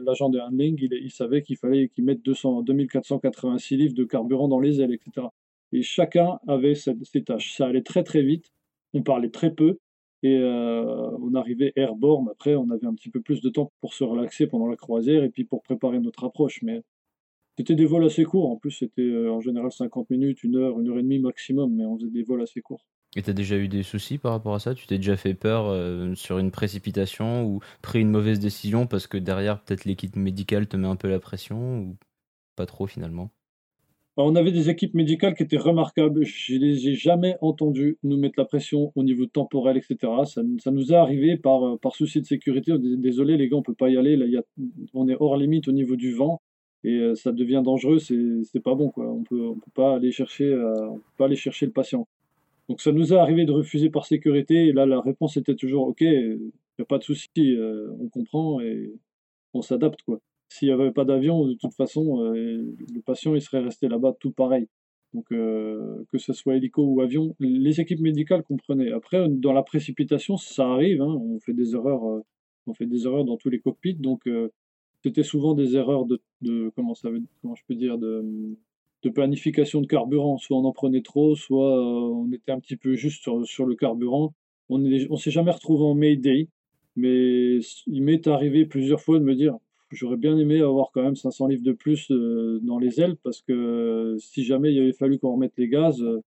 [0.04, 4.60] l'agent de handling, il, savait qu'il fallait qu'il mette 200, 2486 livres de carburant dans
[4.60, 5.26] les ailes, etc.
[5.72, 7.54] Et chacun avait ses tâches.
[7.56, 8.52] Ça allait très très vite.
[8.94, 9.78] On parlait très peu.
[10.22, 12.28] Et euh, on arrivait airborne.
[12.30, 15.24] Après, on avait un petit peu plus de temps pour se relaxer pendant la croisière
[15.24, 16.62] et puis pour préparer notre approche.
[16.62, 16.82] Mais
[17.58, 18.50] c'était des vols assez courts.
[18.50, 21.74] En plus, c'était euh, en général 50 minutes, une heure, une heure et demie maximum.
[21.74, 22.84] Mais on faisait des vols assez courts.
[23.14, 24.74] Et t'as déjà eu des soucis par rapport à ça?
[24.74, 29.06] Tu t'es déjà fait peur euh, sur une précipitation ou pris une mauvaise décision parce
[29.06, 31.98] que derrière, peut-être l'équipe médicale te met un peu la pression ou
[32.56, 33.30] pas trop finalement?
[34.16, 36.24] On avait des équipes médicales qui étaient remarquables.
[36.24, 40.12] Je les ai jamais entendues nous mettre la pression au niveau temporel, etc.
[40.26, 42.72] Ça, nous est arrivé par, euh, par souci de sécurité.
[42.78, 44.16] Désolé les gars, on peut pas y aller.
[44.16, 44.42] Là,
[44.94, 46.42] on est hors limite au niveau du vent
[46.84, 47.98] et euh, ça devient dangereux.
[48.00, 49.10] C'est pas bon quoi.
[49.10, 52.06] On peut, on peut pas aller chercher, euh, pas aller chercher le patient.
[52.68, 54.66] Donc ça nous est arrivé de refuser par sécurité.
[54.66, 56.02] Et là, la réponse était toujours OK.
[56.02, 56.38] Il
[56.78, 57.56] n'y a pas de souci.
[58.00, 58.92] on comprend et
[59.54, 60.20] on s'adapte quoi
[60.52, 64.14] s'il n'y avait pas d'avion, de toute façon, euh, le patient il serait resté là-bas
[64.20, 64.68] tout pareil.
[65.14, 68.92] Donc, euh, que ce soit hélico ou avion, les équipes médicales comprenaient.
[68.92, 72.20] Après, dans la précipitation, ça arrive, hein, on fait des erreurs, euh,
[72.66, 74.28] on fait des erreurs dans tous les cockpits, donc
[75.02, 78.56] c'était souvent des erreurs de, comment ça veut, comment je peux dire, de,
[79.14, 80.38] planification de carburant.
[80.38, 84.34] Soit on en prenait trop, soit on était un petit peu juste sur, le carburant.
[84.68, 86.48] On ne s'est jamais retrouvé en Mayday,
[86.94, 89.58] mais il m'est arrivé plusieurs fois de me dire
[89.92, 93.42] J'aurais bien aimé avoir quand même 500 livres de plus euh, dans les ailes parce
[93.42, 96.22] que euh, si jamais il avait fallu qu'on remette les gaz, euh,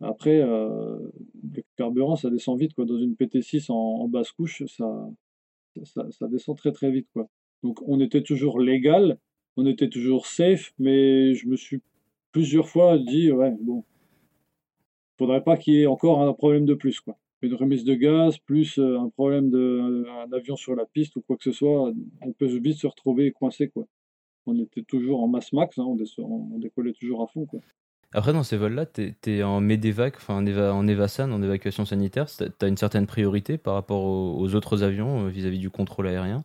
[0.00, 2.74] après, le carburant ça descend vite.
[2.74, 2.86] Quoi.
[2.86, 5.08] Dans une PT6 en, basse couche, ça,
[5.84, 7.06] ça, descend très très vite.
[7.12, 7.28] Quoi.
[7.62, 9.18] Donc on était toujours légal,
[9.56, 11.82] on était toujours safe, mais je me suis
[12.32, 13.84] plusieurs fois dit, ouais, bon,
[15.18, 16.98] faudrait pas qu'il y ait encore un problème de plus.
[17.00, 21.22] Quoi une remise de gaz, plus euh, un problème d'un avion sur la piste ou
[21.22, 23.68] quoi que ce soit, on peut vite se retrouver coincé.
[23.68, 23.84] Quoi.
[24.46, 27.46] On était toujours en masse max, hein, on, décollait toujours à fond.
[27.46, 27.60] Quoi.
[28.12, 32.26] Après, dans ces vols-là, tu es, en MEDEVAC, enfin en, en EVASAN, en évacuation sanitaire.
[32.26, 36.08] Tu as une certaine priorité par rapport aux, autres avions vis à -vis du contrôle
[36.08, 36.44] aérien?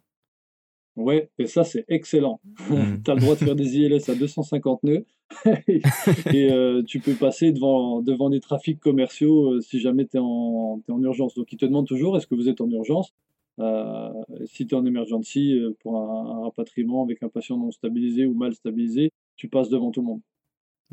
[0.98, 2.42] Ouais, et ça, c'est excellent.
[2.70, 3.02] Hmm.
[3.02, 5.06] tu as le droit de faire des ILS à 250 nœuds
[5.68, 10.20] et euh, tu peux passer devant, devant des trafics commerciaux euh, si jamais tu es,
[10.20, 11.36] en urgence.
[11.36, 13.14] Donc, ils te demandent toujours est-ce que vous êtes en urgence?
[13.60, 14.12] Euh,
[14.48, 18.54] Si tu es en emergency pour un, rapatriement avec un patient non stabilisé ou mal
[18.54, 20.22] stabilisé, tu passes devant tout le monde.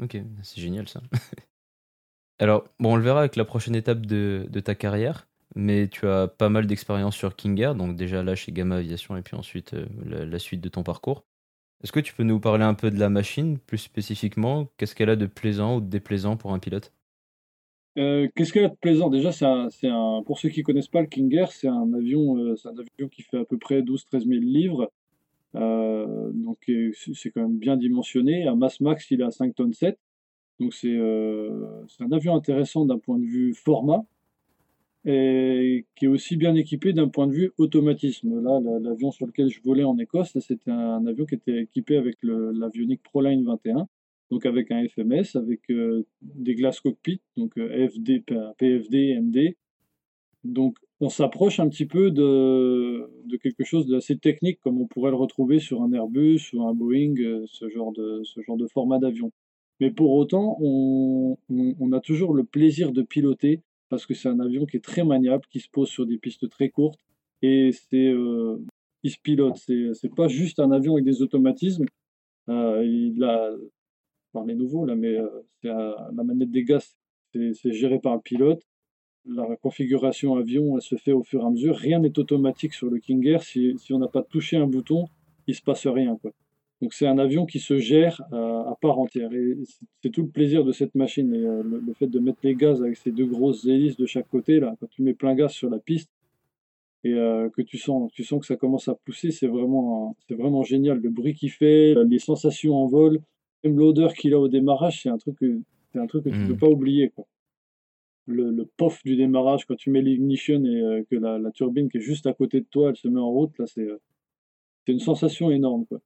[0.00, 1.00] Ok, c'est génial ça.
[2.38, 6.06] Alors, bon, on le verra avec la prochaine étape de, de ta carrière mais tu
[6.06, 9.74] as pas mal d'expérience sur King donc déjà là chez Gamma Aviation et puis ensuite
[9.74, 9.86] euh,
[10.26, 11.24] la, suite de ton parcours.
[11.82, 14.68] Est-ce que tu peux nous parler un peu de la machine, plus spécifiquement?
[14.76, 16.92] Qu'est-ce qu'elle a de plaisant ou de déplaisant pour un pilote?
[17.98, 19.10] Euh, Qu'est-ce qu'elle a de plaisant?
[19.10, 19.46] Déjà, c'est
[19.88, 23.08] un, pour ceux qui ne connaissent pas le King c'est un, avion, euh, un avion
[23.08, 24.90] qui fait à peu près 12-13 000 livres.
[25.54, 26.58] donc
[27.14, 28.48] c'est quand même bien dimensionné.
[28.48, 29.98] À masse max, il est à 5 tonnes 7.
[30.58, 34.04] Donc c'est un avion intéressant d'un point de vue format
[35.04, 38.40] et qui est aussi bien équipé d'un point de vue automatisme.
[38.40, 42.16] Là, l'avion sur lequel je volais en Écosse, c'était un avion qui était équipé avec
[42.22, 43.86] l'avionique ProLine 21.
[44.30, 45.60] donc avec un FMS, avec
[46.22, 48.24] des glaces cockpit, donc FD,
[48.58, 49.56] PFD, MD.
[50.44, 53.08] Donc on s'approche un petit peu de,
[53.42, 57.14] quelque chose d'assez technique, comme on pourrait le retrouver sur un Airbus ou un Boeing,
[57.46, 59.32] ce genre de, ce genre de format d'avion.
[59.80, 61.36] Mais pour autant, on,
[61.92, 63.60] a toujours le plaisir de piloter
[63.94, 66.48] parce que c'est un avion qui est très maniable, qui se pose sur des pistes
[66.48, 66.98] très courtes
[67.42, 68.58] et c'est euh,
[69.04, 69.56] il se pilote.
[69.56, 71.84] C'est pas juste un avion avec des automatismes.
[72.48, 73.50] Euh, il a
[74.32, 75.28] par les nouveaux là, mais euh,
[75.62, 76.96] la manette des gaz,
[77.32, 78.62] c'est géré par un pilote.
[79.26, 81.76] La configuration avion, elle se fait au fur et à mesure.
[81.76, 83.42] Rien n'est automatique sur le King Air.
[83.42, 85.06] Si, si on n'a pas touché un bouton,
[85.46, 86.32] il se passe rien quoi.
[86.82, 89.32] Donc c'est un avion qui se gère euh, à part entière.
[89.32, 89.56] Et
[90.02, 91.32] c'est tout le plaisir de cette machine.
[91.32, 94.28] Et euh, le, fait de mettre les gaz avec ces deux grosses hélices de chaque
[94.28, 96.10] côté, là, quand tu mets plein gaz sur la piste,
[97.04, 100.34] et euh, que tu sens, tu sens que ça commence à pousser, c'est vraiment, c'est
[100.34, 101.00] vraiment génial.
[101.00, 103.20] Le bruit qu'il fait, les sensations en vol,
[103.62, 105.60] même l'odeur qu'il a au démarrage, c'est un truc que,
[105.92, 106.58] c'est un truc que tu ne peux mmh.
[106.58, 107.10] pas oublier.
[107.10, 107.26] Quoi.
[108.26, 111.98] Le, le pof du démarrage, quand tu mets l'ignition et que la, la, turbine qui
[111.98, 113.86] est juste à côté de toi, elle se met en route, là, c'est,
[114.86, 115.84] c'est une sensation énorme.
[115.84, 116.00] Quoi.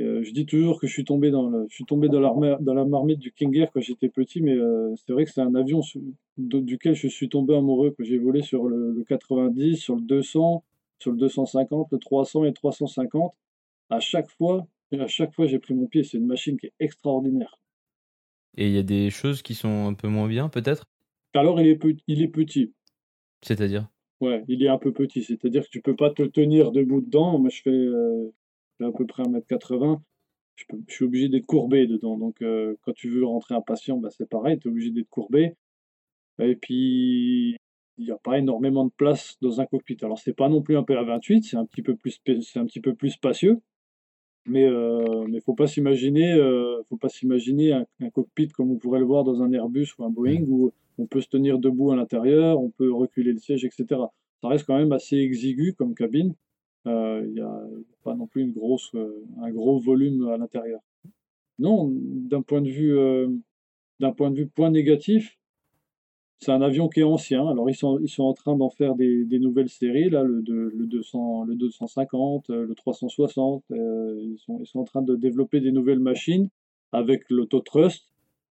[0.00, 2.20] Euh, je dis toujours que je suis tombé dans, le, je suis tombé dans,
[2.60, 5.42] dans la marmite du King Air quand j'étais petit, mais euh, c'est vrai que c'est
[5.42, 5.82] un avion
[6.38, 10.64] duquel je suis tombé amoureux, que j'ai volé sur le, 90, sur le 200,
[10.98, 13.34] sur le 250, le 300 et le 350.
[13.90, 14.66] À chaque fois,
[14.98, 16.04] à chaque fois j'ai pris mon pied.
[16.04, 17.58] C'est une machine qui est extraordinaire.
[18.56, 20.84] Et il y a des choses qui sont un peu moins bien, peut-être?
[21.34, 22.72] Alors, il est, il est petit.
[23.40, 23.88] C'est-à-dire?
[24.20, 25.22] Ouais, il est un peu petit.
[25.22, 27.38] C'est-à-dire que tu peux pas te tenir debout dedans.
[27.38, 28.30] Moi, je fais, euh,
[28.88, 30.00] à peu près 1m80,
[30.56, 32.18] je, je suis obligé d'être courbé dedans.
[32.18, 35.10] Donc euh, quand tu veux rentrer un patient, bah, c'est pareil, tu es obligé d'être
[35.10, 35.54] courbé.
[36.40, 37.56] Et puis
[37.98, 39.98] il n'y a pas énormément de place dans un cockpit.
[40.02, 42.80] Alors c'est pas non plus un PA28, c'est un petit peu plus c'est un petit
[42.80, 43.60] peu plus spacieux.
[44.46, 48.98] Mais euh, mais faut pas s'imaginer euh, faut pas s'imaginer un, cockpit comme on pourrait
[48.98, 51.96] le voir dans un Airbus ou un Boeing où on peut se tenir debout à
[51.96, 54.00] l'intérieur, on peut reculer le siège, etc.
[54.40, 56.34] Ça reste quand même assez exigu comme cabine.
[56.86, 57.62] Euh, il n'y a
[58.02, 58.52] pas non plus
[58.94, 60.80] euh, un gros volume à l'intérieur.
[61.58, 63.28] Non, d'un point de vue, euh,
[64.16, 65.38] point de vue point négatif,
[66.40, 67.46] c'est un avion qui est ancien.
[67.46, 70.86] Alors ils sont, ils sont en train d'en faire des, nouvelles séries, là, le, le,
[70.86, 73.64] 200, le 250, le 360.
[73.70, 76.48] ils, sont, ils sont en train de développer des nouvelles machines
[76.90, 78.08] avec l'autotrust.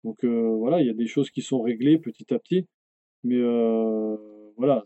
[0.03, 2.67] Donc voilà, il y a des choses qui sont réglées petit à petit.
[3.23, 3.41] Mais
[4.57, 4.83] voilà,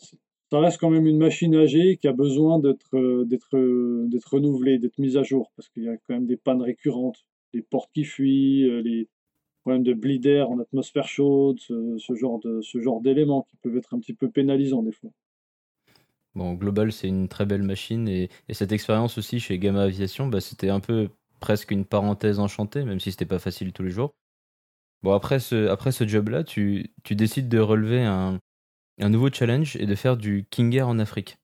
[0.51, 4.79] ça reste quand même une machine âgée qui a besoin d'être euh, euh, d'être renouvelée,
[4.79, 7.91] d'être mise à jour, parce qu'il y a quand même des pannes récurrentes, les portes
[7.95, 9.09] qui fuient, euh, les
[9.63, 14.15] problèmes de bleed air en atmosphère chaude, ce, genre d'éléments qui peuvent être un petit
[14.15, 15.11] peu pénalisants des fois.
[16.35, 20.41] Bon, Global, c'est une très belle machine et, cette expérience aussi chez Gamma Aviation, bah,
[20.41, 21.11] c'était un peu
[21.41, 24.15] presque une parenthèse enchantée, même si c'était pas facile tous les jours.
[25.03, 28.39] Bon, après ce, job-là, tu décides de relever un,
[28.99, 31.39] un nouveau challenge est de faire du King Air en Afrique.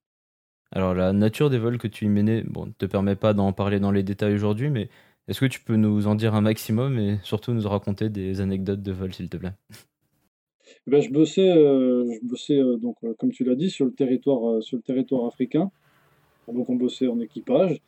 [0.73, 3.53] Alors la nature des vols que tu y menais, bon, ne te permet pas d'en
[3.53, 4.89] parler dans les détails aujourd'hui, mais
[5.29, 8.83] est-ce que tu peux nous en dire un maximum et surtout nous raconter des anecdotes
[8.83, 9.55] de vol, s'il te plaît?
[10.87, 13.87] Eh ben, je bossais, euh, je bossais euh, donc euh, comme tu l'as dit sur
[13.87, 15.71] le territoire, africain.
[16.49, 17.81] Donc on bossait en équipage.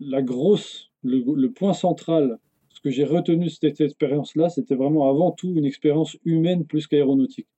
[0.00, 5.08] La grosse, le, le point central, ce que j'ai retenu de cette expérience-là, c'était vraiment
[5.08, 7.48] avant tout une expérience humaine plus qu'aéronautique.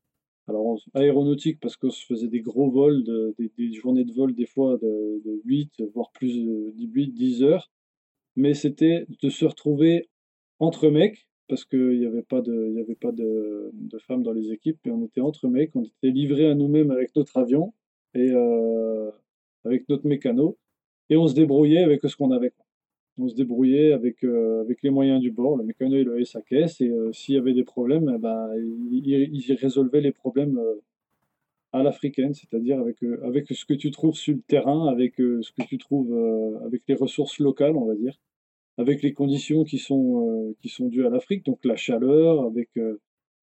[0.48, 4.78] Alors, aéronautique, parce qu'on se faisait des gros vols, des, journées de vol, des fois
[4.78, 7.70] de, 8, voire plus de 8, 10 heures.
[8.37, 10.09] Mais c'était de se retrouver
[10.61, 13.72] entre mecs, parce qu'il n'y avait pas, de, y avait pas de,
[14.06, 17.14] femmes dans les équipes, mais on était entre mecs, on était livrés à nous-mêmes avec
[17.16, 17.72] notre avion
[18.14, 19.11] et euh,
[19.64, 20.59] avec notre mécano,
[21.09, 22.52] et on se débrouillait avec ce qu'on avait
[23.18, 25.57] on se débrouillait avec, euh, avec les moyens du bord.
[25.57, 28.50] Le mécano, il avait sa caisse et euh, s'il y avait des problèmes, eh ben,
[28.90, 30.74] il, résolvait les problèmes euh,
[31.72, 35.66] à l'africaine, c'est-à-dire avec, avec ce que tu trouves sur le terrain, avec ce que
[35.66, 36.14] tu trouves
[36.64, 38.18] avec les ressources locales, on va dire,
[38.79, 42.70] avec les conditions qui sont, qui sont dues à l'Afrique, donc la chaleur, avec,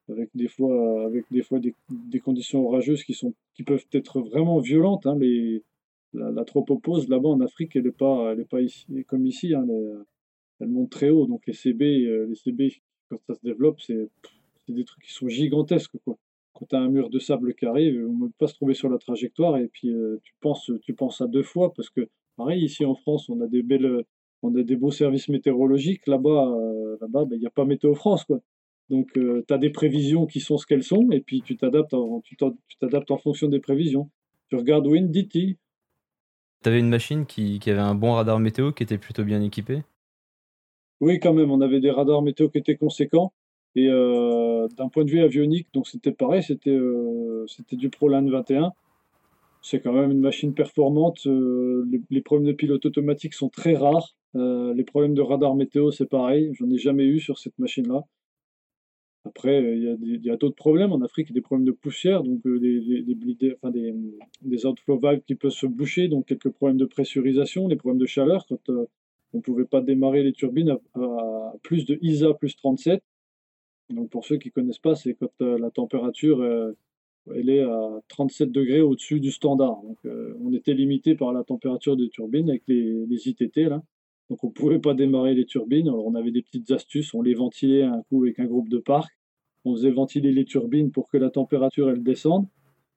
[0.09, 4.21] avec des fois, avec des, fois des, des, conditions orageuses qui, sont, qui peuvent être
[4.21, 5.05] vraiment violentes.
[5.05, 5.61] Hein, les,
[6.13, 9.53] la, tropopause là-bas en Afrique, elle n'est pas, pas ici, comme ici.
[9.53, 9.65] Hein,
[10.59, 11.25] elle, monte très haut.
[11.27, 14.09] Donc les CB, euh, les CB quand ça se développe, c'est
[14.69, 15.97] des trucs qui sont gigantesques.
[16.03, 16.17] Quoi.
[16.53, 18.73] Quand tu as un mur de sable qui arrive, on ne peut pas se trouver
[18.73, 22.07] sur la trajectoire et puis euh, tu, penses, tu penses à deux fois parce que,
[22.37, 24.03] pareil, ici en France, on a des belles.
[24.45, 26.05] On a des beaux services météorologiques.
[26.05, 28.41] Là-bas, euh, là-bas, ben, il n'y a pas Météo France, quoi.
[28.89, 32.21] Donc, tu as des prévisions qui sont ce qu'elles sont, et puis tu t'adaptes en,
[32.21, 34.09] en fonction des prévisions.
[34.49, 35.57] Tu regardes Windity,
[36.63, 39.83] T'avais une machine qui, avait un bon radar météo, qui était plutôt bien équipé
[41.01, 43.33] Oui, quand même, on avait des radars météo qui étaient conséquents.
[43.75, 48.71] Et euh, d'un point de vue avionique, donc c'était pareil, c'était euh, du ProLine 21.
[49.61, 51.27] C'est quand même une machine performante.
[51.27, 54.15] euh, les, les problèmes de pilote automatique sont très rares.
[54.35, 56.53] Euh, les problèmes de radar météo, c'est pareil.
[56.53, 58.03] J'en ai jamais eu sur cette machine-là.
[59.25, 60.91] Après, euh, il y a, d'autres problèmes.
[60.91, 63.05] En Afrique, il y a des problèmes de poussière, donc euh, des,
[64.41, 68.05] des, outflow valves qui peuvent se boucher, donc quelques problèmes de pressurisation, des problèmes de
[68.05, 68.85] chaleur quand euh,
[69.33, 73.01] on ne pouvait pas démarrer les turbines à, plus de ISA plus 37.
[73.89, 76.43] Donc pour ceux qui connaissent pas, c'est quand la température
[77.33, 79.81] elle est à 37 degrés au-dessus du standard.
[79.81, 83.81] Donc on était limité par la température des turbines avec les, les ITT là.
[84.29, 85.87] Donc on pouvait pas démarrer les turbines.
[85.89, 88.77] Alors on avait des petites astuces, on les ventilait un coup avec un groupe de
[88.79, 89.11] parc.
[89.65, 92.47] On faisait ventiler les turbines pour que la température elle descende.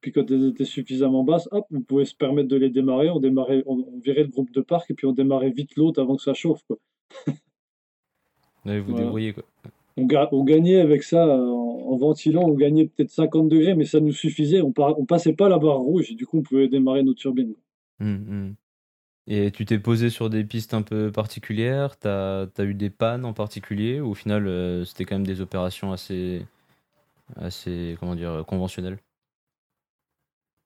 [0.01, 3.09] Puis quand elles étaient suffisamment basses, hop, on pouvait se permettre de les démarrer.
[3.09, 6.01] On démarrait, on, on virait le groupe de parc et puis on démarrait vite l'autre
[6.01, 6.61] avant que ça chauffe.
[6.67, 6.77] Quoi.
[8.65, 9.05] Ouais, vous Voilà.
[9.05, 9.43] débrouillez quoi.
[9.97, 13.73] On, ga- on gagnait avec ça euh, en, en ventilant, on gagnait peut-être 50 degrés,
[13.75, 14.61] mais ça nous suffisait.
[14.61, 17.55] On, passait pas la barre rouge et du coup on pouvait démarrer nos turbines.
[19.27, 23.25] Et tu t'es posé sur des pistes un peu particulières T'as as eu des pannes
[23.25, 26.45] en particulier Ou au final, euh, c'était quand même des opérations assez,
[27.37, 28.99] assez comment dire, conventionnelles?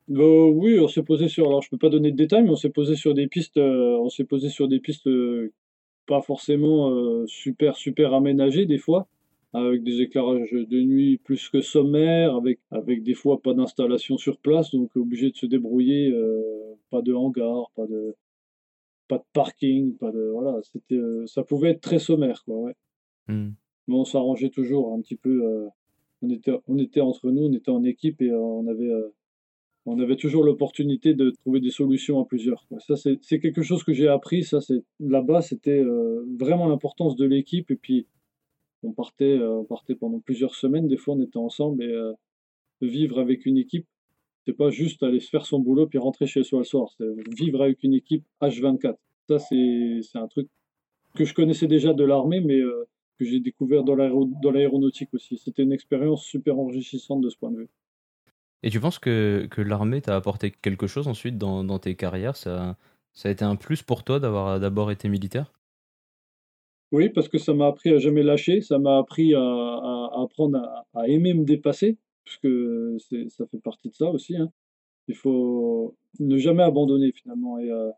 [0.09, 1.47] Euh, oui, on s'est posé sur.
[1.47, 3.57] Alors je peux pas donner de détails, mais on s'est posé sur des pistes.
[3.57, 5.09] euh, on s'est posé sur des pistes
[6.07, 6.91] pas forcément
[7.27, 9.07] super super aménagées des fois,
[9.53, 14.37] avec des éclairages de nuit plus que sommaires, avec avec des fois pas d'installation sur
[14.37, 16.13] place, donc obligé de se débrouiller.
[16.89, 18.15] pas de hangar, pas de
[19.11, 20.57] pas de parking, pas de voilà.
[20.63, 22.55] C'était euh, ça pouvait être très sommaire quoi.
[22.55, 22.75] Ouais.
[23.27, 23.53] Hum.
[23.89, 25.43] Mais on s'arrangeait toujours un petit peu.
[25.45, 25.67] euh,
[26.21, 28.89] on était, on était entre nous, on était en équipe et euh, on avait,
[29.85, 32.65] on avait toujours l'opportunité de trouver des solutions à plusieurs.
[32.69, 32.79] quoi.
[32.79, 34.43] Ça, c'est c'est quelque chose que j'ai appris.
[34.43, 35.83] Ça, c'est là-bas, c'était
[36.39, 37.69] vraiment l'importance de l'équipe.
[37.71, 38.05] Et puis,
[38.83, 40.87] on partait, on partait pendant plusieurs semaines.
[40.87, 41.93] Des fois, on était ensemble et
[42.81, 43.87] vivre avec une équipe,
[44.45, 46.89] c'est pas juste aller se faire son boulot puis rentrer chez soi le soir.
[46.97, 47.05] C'est
[47.37, 48.97] vivre avec une équipe H24.
[49.29, 50.47] Ça, c'est un truc
[51.15, 52.87] que je connaissais déjà de l'armée, mais euh,
[53.19, 55.37] que j'ai découvert dans l'aéro- dans l'aéronautique aussi.
[55.37, 57.69] C'était une expérience super enrichissante de ce point de vue.
[58.63, 62.35] Et tu penses que, que l'armée t'a apporté quelque chose ensuite dans, dans tes carrières?
[62.35, 62.77] Ça,
[63.13, 65.51] ça a été un plus pour toi d'avoir d'abord été militaire?
[66.91, 70.23] Oui, parce que ça m'a appris à jamais lâcher, ça m'a appris à, à- à
[70.23, 72.47] apprendre à, à aimer me dépasser, puisque
[72.99, 74.35] c'est, ça fait partie de ça aussi.
[74.37, 74.51] hein.
[75.07, 77.59] Il faut ne jamais abandonner finalement.
[77.59, 77.89] Et euh,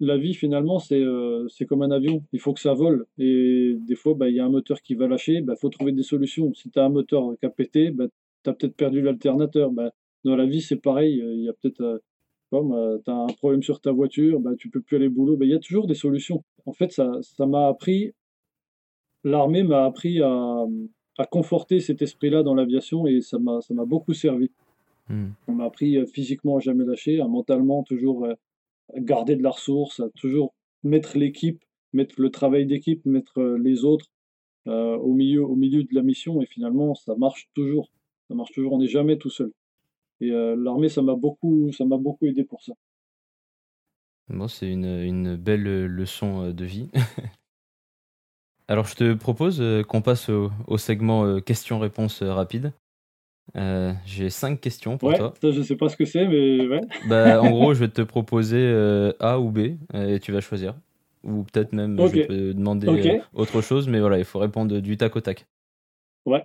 [0.00, 3.06] la vie finalement, c'est euh, comme un avion, il faut que ça vole.
[3.18, 5.92] Et des fois, bah, il y a un moteur qui va lâcher, il faut trouver
[5.92, 6.52] des solutions.
[6.54, 8.06] Si tu as un moteur qui a pété, bah,
[8.44, 9.70] tu as peut-être perdu l'alternateur.
[9.70, 9.92] Bah,
[10.24, 11.80] dans la vie, c'est pareil, euh, il y a peut-être...
[11.80, 11.98] euh,
[12.50, 12.74] comme
[13.06, 15.54] un problème sur ta voiture, bah, tu peux plus aller au boulot, bah, il y
[15.54, 16.44] a toujours des solutions.
[16.66, 18.12] En fait, ça m'a appris
[19.24, 20.64] l'armée m'a appris à,
[21.18, 24.50] à conforter cet esprit-là dans l'aviation et ça m'a ça m'a beaucoup servi.
[25.10, 25.32] Hum.
[25.48, 28.34] On m'a appris euh, physiquement à jamais lâcher, à mentalement toujours euh,
[28.96, 33.84] garder de la ressource, à toujours mettre l'équipe, mettre le travail d'équipe, mettre euh, les
[33.84, 34.06] autres
[34.68, 37.90] euh, au milieu au milieu de la mission et finalement ça marche toujours.
[38.28, 39.52] Ça marche toujours, on n'est jamais tout seul.
[40.20, 42.72] Et euh, l'armée ça m'a beaucoup ça m'a beaucoup aidé pour ça.
[44.28, 46.88] Bon, c'est une, une belle leçon de vie.
[48.68, 52.72] Alors, je te propose euh, qu'on passe au, au segment euh, questions-réponses euh, rapides.
[53.56, 55.34] Euh, J'ai cinq questions pour Ouais, toi.
[55.42, 56.80] ça je sais pas ce que c'est mais ouais.
[57.08, 60.74] Bah, en gros, je vais te proposer euh, A ou B et tu vas choisir.
[61.24, 64.96] Ou peut-être même, je peux te demander autre chose, mais voilà, il faut répondre du
[64.96, 65.46] tac au tac.
[66.26, 66.44] Ouais.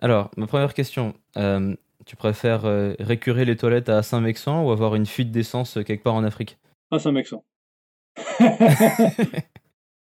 [0.00, 1.14] Alors, ma première question.
[1.36, 2.62] euh, tu préfères
[2.98, 6.58] récurer les toilettes à Saint-Mexan ou avoir une fuite d'essence quelque part en Afrique?
[7.12, 7.36] Mec ça.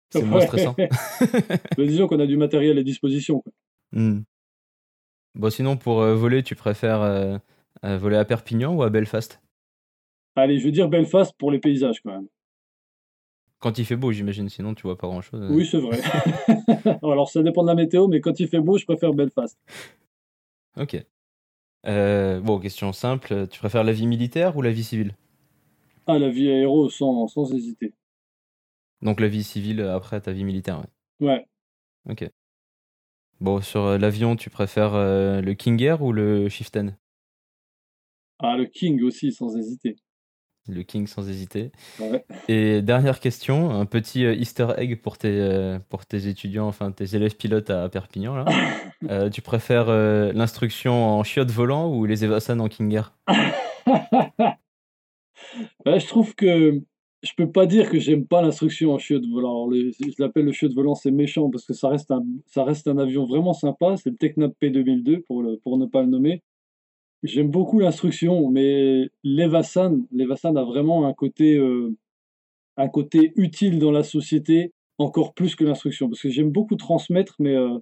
[0.09, 0.75] C'est moins stressant.
[1.77, 3.41] Mais disons qu'on a du matériel à disposition.
[3.41, 3.51] quoi.
[3.91, 4.21] Hmm.
[5.35, 7.37] Bon, sinon, pour euh, voler, tu préfères euh,
[7.85, 9.39] euh, voler à Perpignan ou à Belfast?
[10.35, 12.27] Allez, je vais dire Belfast pour les paysages quand même.
[13.59, 15.41] Quand il fait beau, j'imagine, sinon tu vois pas grand-chose.
[15.41, 15.49] euh.
[15.53, 15.99] Oui, c'est vrai.
[17.03, 19.57] Alors, ça dépend de la météo, mais quand il fait beau, je préfère Belfast.
[20.79, 21.03] Ok.
[21.87, 23.47] Euh, bon, question simple.
[23.49, 25.15] Tu préfères la vie militaire ou la vie civile?
[26.05, 27.93] Ah, la vie aéro, sans, sans hésiter.
[29.01, 31.27] Donc la vie civile euh, après ta vie militaire, ouais.
[31.27, 31.47] Ouais.
[32.09, 32.29] Ok.
[33.39, 36.95] Bon, sur euh, l'avion, tu préfères euh, le King Air ou le Chieftain?
[38.39, 39.95] Ah, le King aussi, sans hésiter.
[40.67, 41.71] Le King sans hésiter.
[41.99, 42.25] Ouais.
[42.47, 47.37] Et dernière question, un petit easter egg pour tes, pour tes étudiants, enfin tes élèves
[47.37, 48.35] pilotes à Perpignan.
[48.35, 48.45] Là.
[49.09, 53.13] Euh, tu préfères euh, l'instruction en chiotte volant ou les Evasan en King Air?
[55.85, 56.81] Ouais, je trouve que
[57.23, 59.69] je peux pas dire que j'aime pas l'instruction en chiot de volant.
[59.71, 62.87] je l'appelle le chiot de volant, c'est méchant parce que ça reste un, ça reste
[62.87, 63.97] un avion vraiment sympa.
[63.97, 66.43] C'est le Tecnap P2002 pour, le, pour ne pas le nommer.
[67.23, 71.95] J'aime beaucoup l'instruction, mais l'Evasan, l'Evasan a vraiment un côté, euh,
[72.77, 76.09] un côté utile dans la société, encore plus que l'instruction.
[76.09, 77.79] Parce que j'aime beaucoup transmettre, mais euh,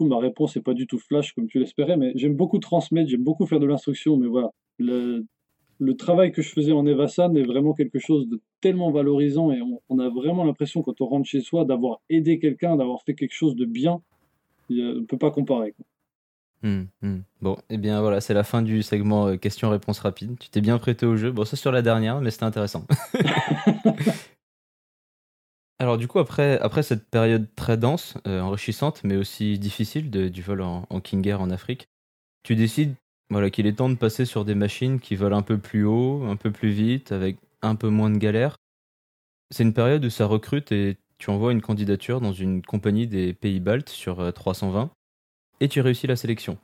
[0.00, 3.24] ma réponse n'est pas du tout flash comme tu l'espérais, mais j'aime beaucoup transmettre, j'aime
[3.24, 4.50] beaucoup faire de l'instruction, mais voilà,
[5.80, 9.62] le travail que je faisais en Evasan est vraiment quelque chose de tellement valorisant et
[9.88, 13.34] on, a vraiment l'impression quand on rentre chez soi d'avoir aidé quelqu'un, d'avoir fait quelque
[13.34, 14.02] chose de bien.
[14.68, 15.74] on ne peut pas comparer.
[16.62, 17.16] Mmh, mmh.
[17.40, 20.38] Bon, et eh bien voilà, c'est la fin du segment euh, questions-réponses rapides.
[20.38, 21.32] Tu t'es bien prêté au jeu.
[21.32, 22.86] Bon, ça sur la dernière, mais c'était intéressant.
[25.78, 30.28] Alors du coup, après, après cette période très dense, euh, enrichissante, mais aussi difficile de,
[30.28, 31.88] du vol en, en King Air en Afrique,
[32.42, 32.94] tu décides
[33.30, 36.24] voilà, qu'il est temps de passer sur des machines qui volent un peu plus haut,
[36.24, 38.56] un peu plus vite, avec un peu moins de galères.
[39.50, 43.32] C'est une période où ça recrute et tu envoies une candidature dans une compagnie des
[43.32, 44.86] pays baltes sur 320 euh,
[45.60, 46.58] et tu réussis la sélection.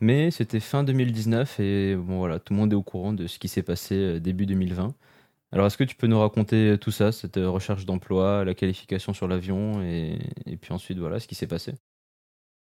[0.00, 3.38] Mais c'était fin 2019 et bon voilà, tout le monde est au courant de ce
[3.38, 4.94] qui s'est passé euh, début 2020.
[5.52, 9.12] Alors est-ce que tu peux nous raconter tout ça, cette euh, recherche d'emploi, la qualification
[9.14, 11.74] sur l'avion et, et puis ensuite voilà ce qui s'est passé?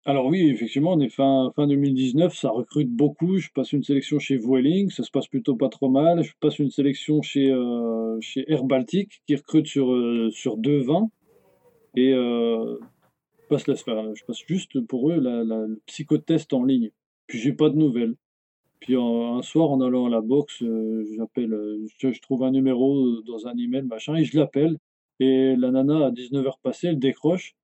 [0.09, 3.39] Alors oui, effectivement, on est fin, fin 2019, ça recrute beaucoup.
[3.39, 6.23] Je passe une sélection chez Vueling, ça se passe plutôt pas trop mal.
[6.23, 10.79] Je passe une sélection chez, euh, chez Air Baltic, qui recrute sur, euh, sur deux
[10.79, 11.11] vins.
[11.97, 12.79] Et euh,
[13.43, 16.93] je, passe je passe juste pour eux la, la, le psychotest en ligne.
[17.27, 18.15] Puis j'ai pas de nouvelles.
[18.79, 20.63] Puis un soir, en allant à la boxe,
[21.17, 21.51] j'appelle,
[21.99, 24.79] je, trouve un numéro dans un email, machin, et je l'appelle.
[25.19, 27.56] Et la nana, à 19h passées, elle décroche.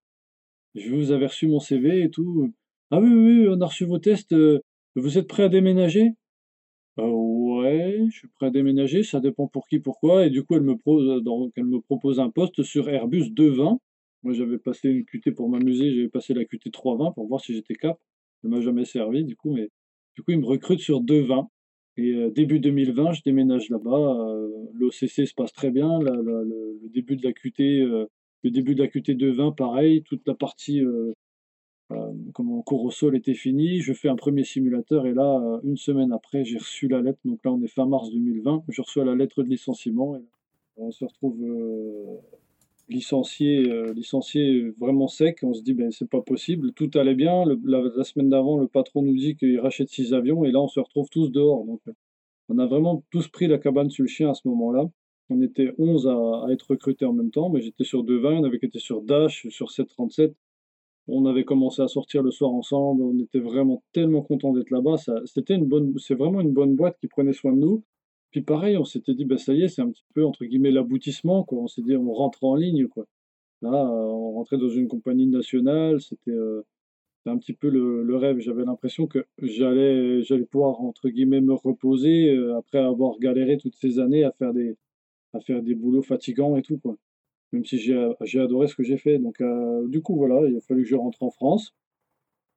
[0.75, 2.51] Je vous avais reçu mon CV et tout.
[2.91, 4.33] Ah oui, oui, on a reçu vos tests.
[4.33, 4.61] Euh,
[4.97, 6.13] vous êtes prêt à déménager?
[6.99, 9.03] Euh, Ouais, je suis prêt à déménager.
[9.03, 10.27] Ça dépend pour qui, pourquoi.
[10.27, 13.79] Et du coup, elle me, me propose un poste sur Airbus 220.
[14.23, 15.95] Moi, j'avais passé une QT pour m'amuser.
[15.95, 17.99] J'avais passé la QT 320 pour voir si j'étais cap.
[18.43, 19.53] Elle m'a jamais servi, du coup.
[19.53, 19.69] Mais
[20.29, 21.49] il me recrute sur 220.
[21.99, 24.35] Et euh, début 2020, je déménage là-bas.
[24.75, 26.01] L'OCC se passe très bien.
[26.01, 28.09] le, début de la QT
[28.43, 31.13] le début de la QT220, pareil, toute la partie euh,
[31.93, 33.81] euh, comment cours au sol était finie.
[33.81, 37.21] Je fais un premier simulateur et là, euh, une semaine après, j'ai reçu la lettre.
[37.25, 38.65] Donc là, on est fin mars 2020.
[38.69, 40.19] Je reçois la lettre de licenciement.
[40.77, 41.39] On se retrouve
[42.89, 45.39] licencié, licencié vraiment sec.
[45.43, 46.73] On se dit, ben, c'est pas possible.
[46.73, 47.45] Tout allait bien.
[47.45, 50.81] la, semaine d'avant, le patron nous dit qu'il rachète six avions et là, on se
[50.81, 51.65] retrouve tous dehors.
[51.65, 51.81] Donc,
[52.49, 54.91] on a vraiment tous pris la cabane sur le chien à ce moment-là.
[55.31, 58.59] On était 11 à, être recrutés en même temps, mais j'étais sur 220, on avait
[58.61, 60.35] été sur Dash, sur 737.
[61.09, 64.97] On avait commencé à sortir le soir ensemble, on était vraiment tellement contents d'être là-bas.
[65.25, 67.83] C'était une bonne, c'est vraiment une bonne boîte qui prenait soin de nous.
[68.31, 70.71] Puis pareil, on s'était dit, bah ça y est, c'est un petit peu entre guillemets
[70.71, 71.47] l'aboutissement.
[71.51, 73.07] On s'est dit, on rentre en ligne, quoi.
[73.63, 76.63] Là, on rentrait dans une compagnie nationale, c'était euh,
[77.27, 78.39] un petit peu le, rêve.
[78.41, 83.77] J'avais l'impression que j'allais, j'allais pouvoir entre guillemets me reposer euh, après avoir galéré toutes
[83.77, 84.77] ces années à faire des,
[85.33, 86.97] à faire des boulots fatigants et tout, quoi.
[87.53, 89.19] Même si j'ai adoré ce que j'ai fait.
[89.19, 91.75] Donc, euh, du coup, voilà, il a fallu que je rentre en France.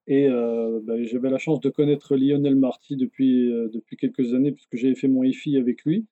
[0.07, 4.51] Et euh, bah, j'avais la chance de connaître Lionel Marty depuis, euh, depuis quelques années,
[4.51, 6.05] puisque j'avais fait mon IFI avec lui.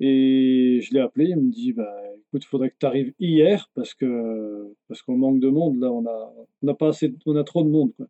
[0.00, 3.70] Et je l'ai appelé, il me dit bah, écoute, il faudrait que tu arrives hier,
[3.74, 5.80] parce que parce qu'on manque de monde.
[5.80, 7.92] Là, on a, on a, pas assez, on a trop de monde.
[7.96, 8.06] Quoi.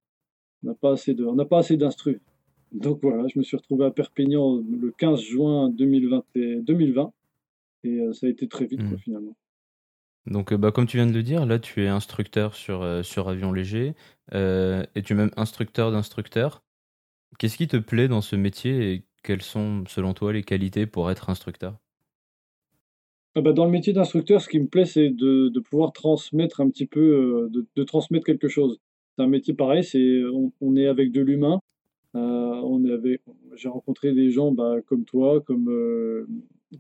[0.63, 2.21] On n'a pas assez de, d'instru.
[2.73, 6.25] Donc voilà, je me suis retrouvé à Perpignan le 15 juin 2020.
[6.35, 7.13] 2020
[7.85, 8.99] et euh, ça a été très vite, mmh.
[8.99, 9.37] finalement.
[10.27, 13.03] Donc, euh, bah, comme tu viens de le dire, là, tu es instructeur sur, euh,
[13.03, 13.95] sur avion léger
[14.33, 16.63] et tu es même instructeur d'instructeur.
[17.39, 21.11] Qu'est-ce qui te plaît dans ce métier et quelles sont, selon toi, les qualités pour
[21.11, 21.79] être instructeur?
[23.35, 26.61] Ah bah, Dans le métier d'instructeur, ce qui me plaît, c'est de, de, pouvoir transmettre
[26.61, 28.81] un petit peu, de, de transmettre quelque chose.
[29.17, 30.23] C'est un métier pareil, c'est
[30.61, 31.61] on, est avec de l'humain.
[32.13, 33.23] on est avec,
[33.55, 36.27] j'ai rencontré des gens bah, comme toi, comme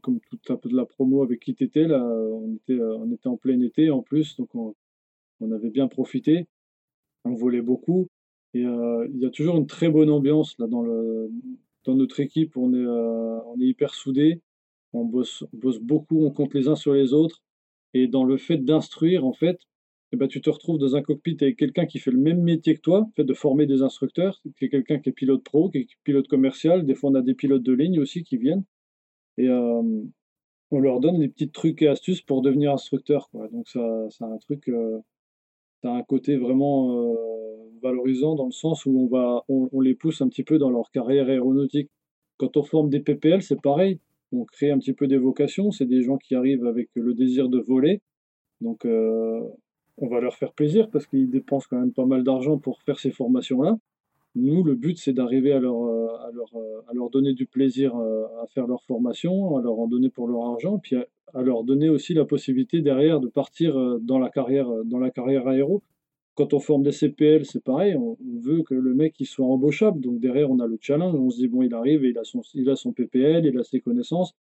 [0.02, 3.10] comme tout un peu de la promo avec qui t'étais là, on était, euh, on
[3.12, 4.74] était en plein été en plus, donc on,
[5.52, 6.46] avait bien profité.
[7.24, 8.08] On volait beaucoup
[8.54, 11.30] et euh, il y a toujours une très bonne ambiance là dans le
[11.84, 12.56] dans notre équipe.
[12.56, 14.40] On est euh, on est hyper soudés,
[14.92, 17.42] on bosse, bosse beaucoup, on compte les uns sur les autres
[17.94, 19.58] et dans le fait d'instruire en fait.
[20.12, 22.74] Eh ben, tu te retrouves dans un cockpit avec quelqu'un qui fait le même métier
[22.74, 25.78] que toi, fait de former des instructeurs, qui est quelqu'un qui est pilote pro, qui
[25.78, 26.86] est pilote commercial.
[26.86, 28.64] Des fois, on a des pilotes de ligne aussi qui viennent
[29.38, 29.82] et euh,
[30.70, 33.30] on leur donne les petits trucs et astuces pour devenir instructeur.
[33.30, 33.48] Quoi.
[33.48, 34.98] Donc ça, c'est un truc, euh,
[35.82, 37.14] ça a un côté vraiment euh,
[37.82, 40.90] valorisant dans le sens où on va, on, les pousse un petit peu dans leur
[40.90, 41.90] carrière aéronautique.
[42.36, 44.00] Quand on forme des PPL, c'est pareil.
[44.32, 45.70] on crée un petit peu des vocations.
[45.70, 48.02] C'est des gens qui arrivent avec le désir de voler.
[48.60, 49.40] Donc, euh,
[49.96, 52.98] on va leur faire plaisir parce qu'ils dépensent quand même pas mal d'argent pour faire
[52.98, 53.78] ces formations-là.
[54.38, 57.46] Nous, le but, c'est d'arriver à leur, euh, à, leur, euh, à leur donner du
[57.46, 61.64] plaisir à faire leur formation, à leur en donner pour leur argent, puis à, leur
[61.64, 65.82] donner aussi la possibilité derrière de partir dans la carrière, dans la carrière aéro.
[66.34, 70.00] Quand on forme des CPL, c'est pareil, on, veut que le mec il soit embauchable.
[70.00, 72.42] Donc derrière, on a le challenge, on se dit, bon, il arrive il a son,
[72.54, 74.34] il a son PPL, il a ses connaissances.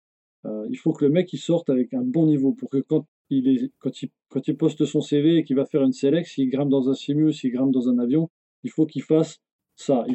[0.45, 3.05] Euh, il faut que le mec il sorte avec un bon niveau pour que quand
[3.29, 6.27] il, est, quand il, quand il poste son CV et qu'il va faire une select,
[6.27, 8.29] s'il grimpe dans un simu, s'il grimpe dans un avion,
[8.63, 9.41] il faut qu'il fasse
[9.78, 10.05] ça.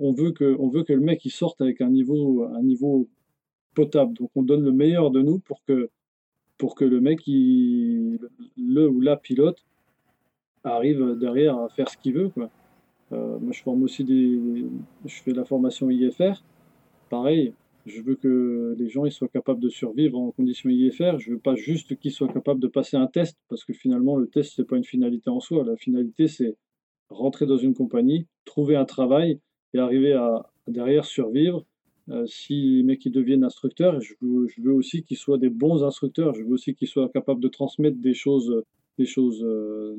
[0.00, 3.08] on, veut que, on veut que le mec il sorte avec un niveau, un niveau
[3.74, 4.12] potable.
[4.14, 5.90] Donc on donne le meilleur de nous pour que,
[6.58, 8.18] pour que le mec, il,
[8.58, 9.64] le ou la pilote,
[10.64, 12.28] arrive derrière à faire ce qu'il veut.
[12.28, 12.50] Quoi.
[13.12, 14.38] Euh, moi, je forme aussi des.
[15.04, 16.42] Je fais la formation IFR.
[17.08, 17.54] Pareil,
[17.86, 21.18] je veux que les gens ils soient capables de survivre en conditions IFR.
[21.18, 24.26] Je veux pas juste qu'ils soient capables de passer un test, parce que finalement, le
[24.26, 25.64] test, c'est pas une finalité en soi.
[25.64, 26.56] La finalité, c'est
[27.16, 29.40] rentrer dans une compagnie, trouver un travail
[29.74, 31.64] et arriver à derrière survivre.
[32.08, 36.34] Euh, si les mecs ils deviennent instructeurs, je veux, aussi qu'ils soient des bons instructeurs.
[36.34, 38.62] Je veux aussi qu'ils soient capables de transmettre des choses
[38.98, 39.96] des choses euh,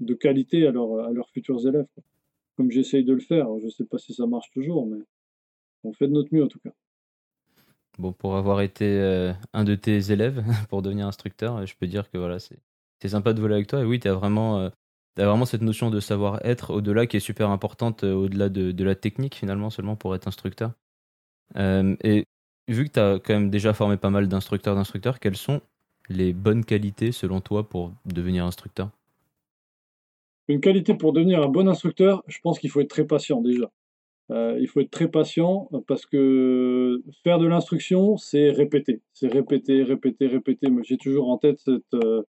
[0.00, 1.86] de qualité à, à leurs futurs élèves.
[2.56, 3.46] Comme j'essaye de le faire.
[3.58, 4.98] Je ne sais pas si ça marche toujours, mais
[5.84, 6.72] on fait de notre mieux en tout cas.
[7.98, 12.08] Bon, pour avoir été euh, un de tes élèves pour devenir instructeur, je peux dire
[12.10, 13.80] que voilà, c'est sympa de voler avec toi.
[13.80, 14.70] Et oui, tu as vraiment,
[15.18, 19.34] euh, vraiment cette notion de savoir-être au-delà qui est super importante, au-delà de, la technique
[19.34, 20.72] finalement, seulement pour être instructeur.
[21.56, 22.24] et
[22.68, 25.60] vu que tu as quand même déjà formé pas mal d'instructeurs d'instructeurs, quels sont
[26.08, 28.90] les bonnes qualités selon toi pour devenir instructeur?
[30.48, 33.70] Une qualité pour devenir un bon instructeur, je pense qu'il faut être très patient déjà.
[34.30, 39.00] Euh, il faut être très patient parce que faire de l'instruction, c'est répéter.
[39.12, 40.68] C'est répéter, répéter, répéter.
[40.84, 41.94] J'ai toujours en tête cette.
[41.94, 42.22] Euh,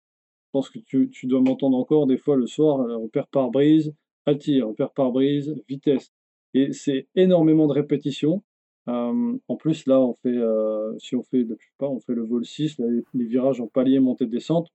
[0.48, 3.92] je pense que tu, dois m'entendre encore des fois le soir, euh, repère par brise,
[4.24, 6.10] attire, repère par brise, vitesse.
[6.54, 8.42] Et c'est énormément de répétitions.
[8.88, 11.46] Euh, en plus, là, on fait, euh, si on fait,
[11.80, 14.68] on fait le vol 6, les, virages en palier, montée, descente,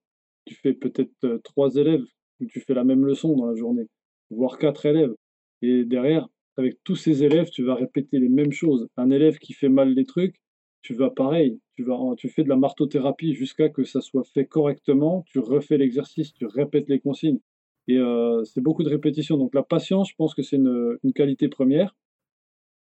[0.46, 2.06] tu fais peut-être trois élèves,
[2.40, 3.88] ou tu fais la même leçon dans la journée,
[4.30, 5.16] voire quatre élèves.
[5.64, 8.88] Et derrière, avec tous ces élèves, tu vas répéter les mêmes choses.
[8.96, 10.36] Un élève qui fait mal les trucs,
[10.84, 14.46] tu vas pareil, tu, vas, tu fais de la martothérapie jusqu'à que ça soit fait
[14.46, 17.40] correctement, tu refais l'exercice, tu répètes les consignes.
[17.88, 18.00] Et
[18.46, 19.38] c'est beaucoup de répétitions.
[19.38, 21.96] Donc la patience, je pense que c'est une qualité première.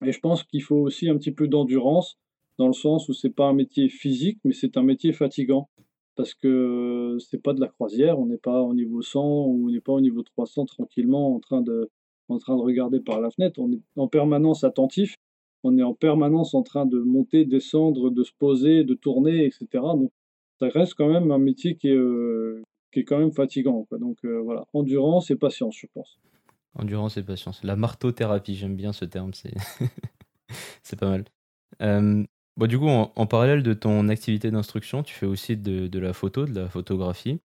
[0.04, 2.18] Et je pense qu'il faut aussi un petit peu d'endurance,
[2.58, 5.68] dans le sens où c'est pas un métier physique, mais c'est un métier fatigant.
[6.14, 9.70] Parce que c'est pas de la croisière, on n'est pas au niveau 100 ou on
[9.70, 11.88] n'est pas au niveau 300 tranquillement en train de
[12.28, 13.60] regarder par la fenêtre.
[13.60, 15.16] On est en permanence attentif,
[15.62, 19.66] on est en permanence en train de monter, descendre, de se poser, de tourner, etc.
[19.72, 20.12] Donc
[20.58, 22.62] ça reste quand même un métier qui est, euh,
[23.06, 23.86] quand même fatigant.
[23.90, 26.18] Donc euh, voilà, endurance et patience, je pense.
[26.74, 27.62] Endurance et patience.
[27.64, 29.54] La martothérapie, j'aime bien ce terme, c'est,
[30.98, 32.26] pas mal.
[32.58, 36.12] Bon, du coup, en, parallèle de ton activité d'instruction, tu fais aussi de, de, la
[36.12, 37.40] photo, de la photographie,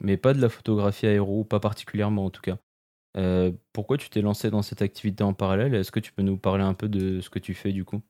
[0.00, 2.58] mais pas de la photographie aéro, pas particulièrement en tout cas.
[3.16, 5.74] Euh, pourquoi tu t'es lancé dans cette activité en parallèle?
[5.74, 8.00] Est-ce que tu peux nous parler un peu de ce que tu fais du coup?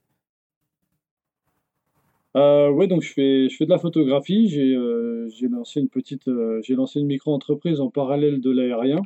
[2.36, 4.48] Euh, Oui, donc je fais, je fais de la photographie.
[4.48, 4.76] J'ai,
[5.30, 6.28] j'ai lancé une petite,
[6.62, 9.00] j'ai lancé une micro-entreprise en parallèle de l'aérien.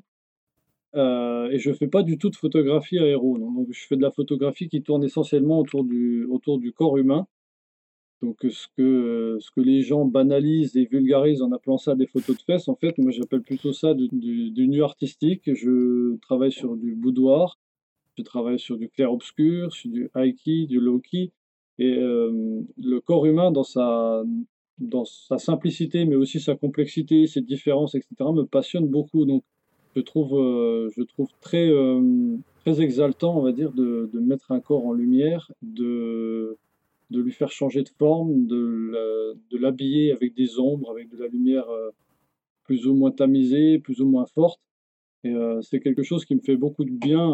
[0.94, 3.38] Euh, et je fais pas du tout de photographie aéro.
[3.38, 7.26] Donc je fais de la photographie qui tourne essentiellement autour du, autour du corps humain.
[8.22, 12.36] Donc ce que, ce que les gens banalisent et vulgarisent en appelant ça des photos
[12.36, 15.42] de fesses, en fait, moi j'appelle plutôt ça du, nu artistique.
[15.52, 17.58] Je travaille sur du boudoir,
[18.16, 21.32] je travaille sur du clair-obscur, sur du high-key, du low-key.
[21.78, 24.22] Et euh, le corps humain, dans sa,
[24.78, 29.24] dans sa simplicité, mais aussi sa complexité, ses différences, etc., me passionne beaucoup.
[29.24, 29.42] Donc
[29.96, 34.52] je trouve, euh, je trouve très, euh, très exaltant, on va dire, de, de, mettre
[34.52, 36.56] un corps en lumière, de,
[37.12, 41.68] de lui faire changer de forme, de l'habiller avec des ombres, avec de la lumière
[41.68, 41.90] euh,
[42.64, 44.60] plus ou moins tamisée, plus ou moins forte.
[45.24, 47.24] Et c'est quelque chose qui me fait beaucoup de bien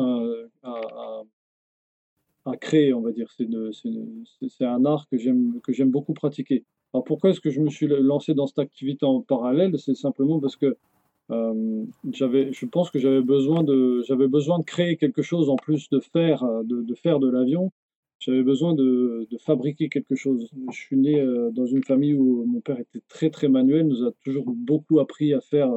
[0.63, 1.23] à,
[2.45, 3.33] à, créer, on va dire.
[3.33, 6.65] C'est un art que j'aime beaucoup pratiquer.
[6.93, 9.79] Alors pourquoi est-ce que je me suis lancé dans cette activité en parallèle?
[9.79, 10.77] C'est simplement parce que
[11.31, 16.01] euh, je pense que j'avais besoin de, besoin de créer quelque chose en plus de
[16.01, 17.71] faire, euh, de, de faire de l'avion.
[18.19, 20.51] J'avais besoin de, de, fabriquer quelque chose.
[20.73, 24.05] Je suis né euh, dans une famille où mon père était très très manuel, nous
[24.05, 25.71] a toujours beaucoup appris à faire,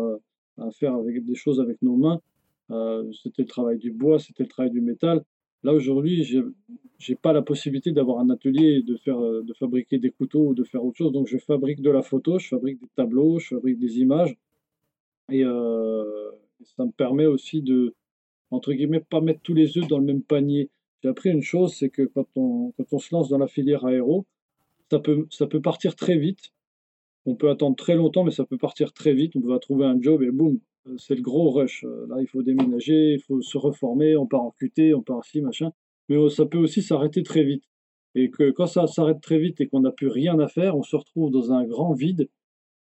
[0.57, 2.19] à faire avec des choses avec nos mains.
[3.23, 5.23] c'était le travail du bois, c'était le travail du métal.
[5.63, 6.41] Là, aujourd'hui, j'ai
[7.01, 10.53] j'ai pas la possibilité d'avoir un atelier de faire, euh, de fabriquer des couteaux ou
[10.53, 11.11] de faire autre chose.
[11.11, 14.37] Donc, je fabrique de la photo, je fabrique des tableaux, je fabrique des images.
[15.31, 16.29] Et euh,
[16.61, 17.95] ça me permet aussi de,
[18.51, 20.69] entre guillemets, pas mettre tous les œufs dans le même panier.
[21.01, 24.25] J'ai appris une chose, c'est que quand on, se lance dans la filière aéro,
[24.89, 26.51] ça peut, partir très vite.
[27.25, 29.35] On peut attendre très longtemps, mais ça peut partir très vite.
[29.35, 30.59] On va trouver un job et boum,
[30.97, 31.85] c'est le gros rush.
[32.07, 35.41] Là, il faut déménager, il faut se reformer, on part en QT, on part ici,
[35.41, 35.71] machin
[36.11, 37.63] mais oh, ça peut aussi s'arrêter très vite.
[38.15, 40.83] Et que quand ça s'arrête très vite et qu'on n'a plus rien à faire, on
[40.83, 42.27] se retrouve dans un grand vide,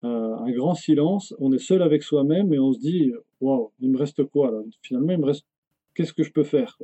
[0.04, 3.90] euh, un grand silence, on est seul avec soi-même et on se dit Waouh, il
[3.90, 4.62] me reste quoi là?
[4.80, 5.44] Finalement, il me reste
[5.94, 6.78] qu'est-ce que je peux faire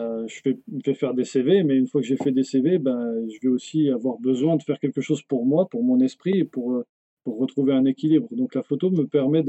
[0.00, 3.12] euh, je, fais, faire des CV, mais une fois que j'ai fait des CV, ben,
[3.28, 6.72] je vais aussi avoir besoin de faire quelque chose pour moi, pour mon esprit pour,
[6.72, 6.86] euh,
[7.24, 8.28] pour retrouver un équilibre.
[8.32, 9.44] Donc la photo me permet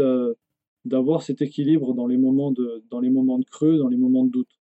[0.85, 4.25] d'avoir cet équilibre dans les, moments de, dans les moments de creux, dans les moments
[4.25, 4.59] de doute.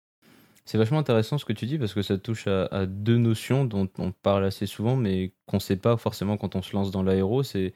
[0.66, 3.90] C'est vachement intéressant ce que tu dis parce que ça touche à, deux notions dont
[3.98, 7.04] on parle assez souvent mais qu'on ne sait pas forcément quand on se lance dans
[7.04, 7.44] l'aéro.
[7.44, 7.74] C'est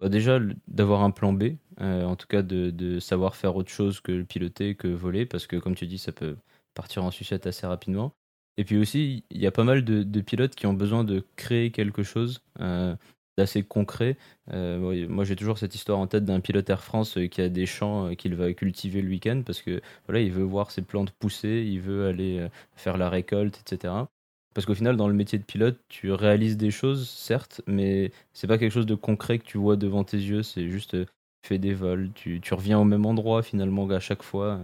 [0.00, 0.38] bah, déjà
[0.68, 4.76] d'avoir un plan B, euh, en tout cas de, savoir faire autre chose que piloter,
[4.76, 6.36] que voler parce que comme tu dis, ça peut
[6.80, 8.14] partir en sucette assez rapidement.
[8.56, 11.70] Et puis aussi, il y a pas mal de, pilotes qui ont besoin de créer
[11.70, 12.42] quelque chose.
[12.60, 12.96] Euh,
[13.38, 14.18] assez concret.
[14.52, 17.48] Euh, moi, j'ai toujours cette histoire en tête d'un pilote Air France euh, qui a
[17.48, 21.10] des champs qu'il va cultiver le week-end parce que voilà, il veut voir ses plantes
[21.12, 23.94] pousser, il veut aller faire la récolte, etc.
[24.54, 28.46] Parce qu'au final, dans le métier de pilote, tu réalises des choses, certes, mais c'est
[28.46, 30.42] pas quelque chose de concret que tu vois devant tes yeux.
[30.42, 34.22] C'est juste, tu fais des vols, tu, tu, reviens au même endroit finalement à chaque
[34.22, 34.60] fois.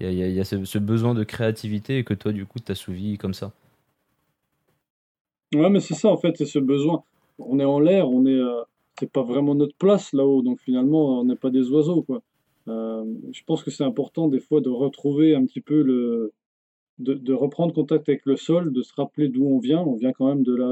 [0.00, 3.34] Il y a, ce, besoin de créativité et que toi, du coup, tu souvi comme
[3.34, 3.52] ça.
[5.54, 7.02] Ouais, mais c'est ça en fait, c'est ce besoin
[7.40, 8.62] on est en l'air, on est, euh,
[8.98, 12.22] c'est pas vraiment notre place là-haut, donc finalement on n'est pas des oiseaux quoi.
[12.68, 16.32] Euh, je pense que c'est important des fois de retrouver un petit peu le,
[16.98, 19.80] de, reprendre contact avec le sol, de se rappeler d'où on vient.
[19.80, 20.66] On vient quand même de là,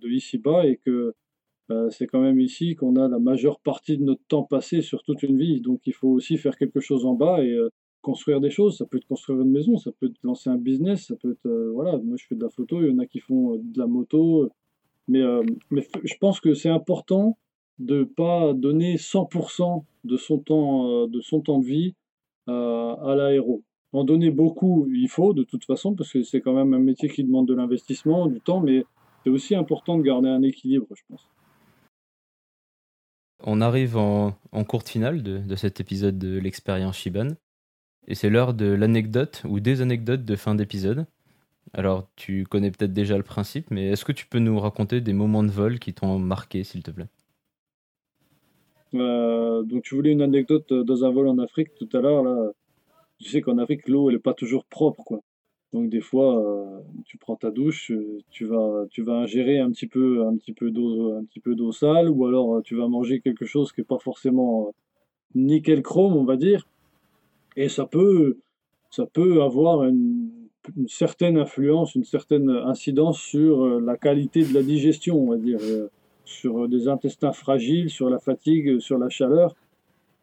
[0.00, 1.14] de, ici bas et que
[1.70, 5.02] euh, c'est quand même ici qu'on a la majeure partie de notre temps passé sur
[5.04, 5.60] toute une vie.
[5.60, 7.56] Donc il faut aussi faire quelque chose en bas et
[8.10, 8.78] construire des choses.
[8.78, 11.50] Ça peut être construire une maison, ça peut être lancer un business, ça peut être
[11.74, 11.98] voilà.
[11.98, 14.50] Moi je fais de la photo, il y en a qui font de la moto,
[15.08, 17.38] mais, euh, mais je pense que c'est important
[17.78, 21.94] de ne pas donner 100% de son temps, euh, de, son temps de vie
[22.48, 23.62] euh, à l'aéro.
[23.92, 27.08] En donner beaucoup, il faut de toute façon, parce que c'est quand même un métier
[27.08, 28.84] qui demande de l'investissement, du temps, mais
[29.24, 31.26] c'est aussi important de garder un équilibre, je pense.
[33.44, 34.32] On arrive en,
[34.66, 37.28] courte finale de, de, cet épisode de l'expérience Shiban.
[38.10, 41.04] Et c'est l'heure de l'anecdote ou des anecdotes de fin d'épisode.
[41.74, 45.12] Alors, tu connais peut-être déjà le principe, mais est-ce que tu peux nous raconter des
[45.12, 47.08] moments de vol qui t'ont marqué, s'il te plaît?
[48.94, 52.54] Euh, Donc, tu voulais une anecdote dans un vol en Afrique tout à l'heure.
[53.18, 55.20] Tu sais qu'en Afrique, l'eau, elle n'est pas toujours propre, quoi.
[55.74, 57.92] Donc, des fois, euh, tu prends ta douche,
[58.30, 61.54] tu vas, tu vas ingérer un petit peu, un petit peu d'eau, un petit peu
[61.54, 64.72] d'eau sale, ou alors tu vas manger quelque chose qui n'est pas forcément
[65.34, 66.66] nickel chrome, on va dire.
[67.58, 68.38] Et ça peut,
[68.90, 74.54] ça peut avoir une une certaine influence, une certaine incidence sur euh, la qualité de
[74.54, 75.88] la digestion, on va dire, euh,
[76.24, 79.54] sur des intestins fragiles, sur la fatigue, sur la chaleur.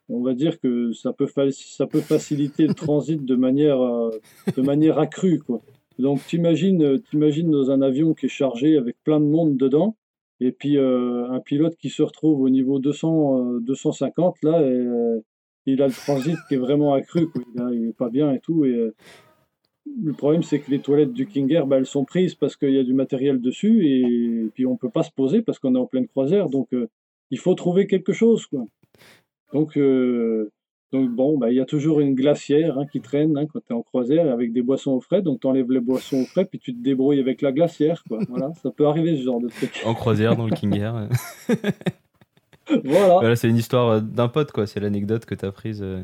[0.07, 4.11] On va dire que ça peut, ça peut faciliter le transit de manière, euh,
[4.55, 5.39] de manière accrue.
[5.39, 5.61] Quoi.
[5.97, 9.95] Donc t'imagines, t'imagines dans un avion qui est chargé avec plein de monde dedans,
[10.41, 15.21] et puis un pilote qui se retrouve au niveau 200, 250, là, et,
[15.65, 17.41] il a le transit qui est vraiment accru, quoi.
[17.55, 18.91] Il, n'est est pas bien et tout, et
[20.03, 22.71] le problème, c'est que les toilettes du King Air, bah, elles sont prises parce qu'il
[22.71, 25.79] y a du matériel dessus et, puis on peut pas se poser parce qu'on est
[25.79, 26.49] en pleine croisière.
[26.49, 26.89] Donc, euh,
[27.31, 28.45] il faut trouver quelque chose.
[28.47, 28.65] Quoi.
[29.53, 30.51] Donc, euh,
[30.91, 33.73] donc bon, bah, il y a toujours une glacière hein, qui traîne hein, quand tu
[33.73, 35.21] es en croisière avec des boissons au frais.
[35.21, 38.03] Donc, tu enlèves les boissons au frais puis tu te débrouilles avec la glacière.
[38.07, 38.19] Quoi.
[38.27, 39.83] Voilà, ça peut arriver ce genre de truc.
[39.85, 41.09] En croisière dans le King Air.
[42.83, 43.13] voilà.
[43.15, 44.67] voilà c'est une histoire d'un pote, quoi.
[44.67, 45.81] C'est l'anecdote que tu as prise.
[45.81, 46.03] Euh,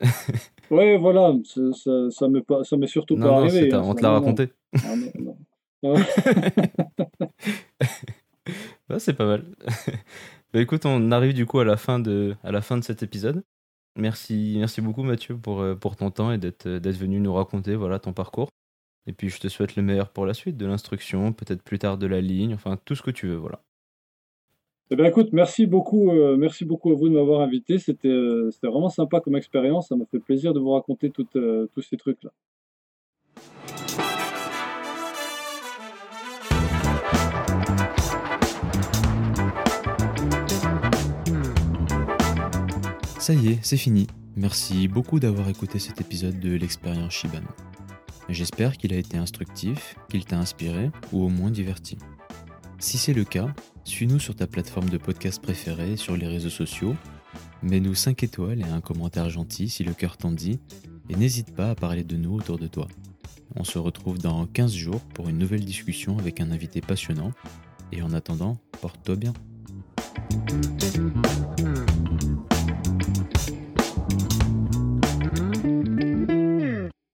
[0.70, 3.72] Ouais, voilà, ça, ça, m'est pas, ça m'est surtout pas arrivé.
[3.72, 4.50] Hein, on te l'a raconté.
[4.74, 5.24] Ah,
[8.98, 9.44] c'est pas mal.
[10.52, 13.02] bah, écoute, on arrive du coup à la fin de, à la fin de cet
[13.02, 13.44] épisode.
[13.96, 17.76] Merci, merci beaucoup Mathieu pour, euh, pour ton temps et d'être, d'être venu nous raconter
[17.76, 18.48] voilà, ton parcours.
[19.06, 21.98] Et puis je te souhaite le meilleur pour la suite, de l'instruction, peut-être plus tard
[21.98, 23.60] de la ligne, enfin tout ce que tu veux, voilà.
[24.94, 27.80] Eh bien, écoute, merci beaucoup, euh, merci beaucoup à vous de m'avoir invité.
[27.80, 29.88] C'était euh, c'était vraiment sympa comme expérience.
[29.88, 32.30] Ça m'a fait plaisir de vous raconter euh, tous ces trucs-là.
[43.18, 44.06] Ça y est, c'est fini.
[44.36, 47.42] Merci beaucoup d'avoir écouté cet épisode de l'expérience Shiban.
[48.28, 51.98] J'espère qu'il a été instructif, qu'il t'a inspiré ou au moins diverti.
[52.84, 53.48] Si c'est le cas,
[53.84, 56.94] suis-nous sur ta plateforme de podcast préférée, sur les réseaux sociaux.
[57.62, 60.60] Mets-nous 5 étoiles et un commentaire gentil si le cœur t'en dit,
[61.08, 62.86] et n'hésite pas à parler de nous autour de toi.
[63.56, 67.32] On se retrouve dans 15 jours pour une nouvelle discussion avec un invité passionnant,
[67.90, 69.32] et en attendant, porte-toi bien.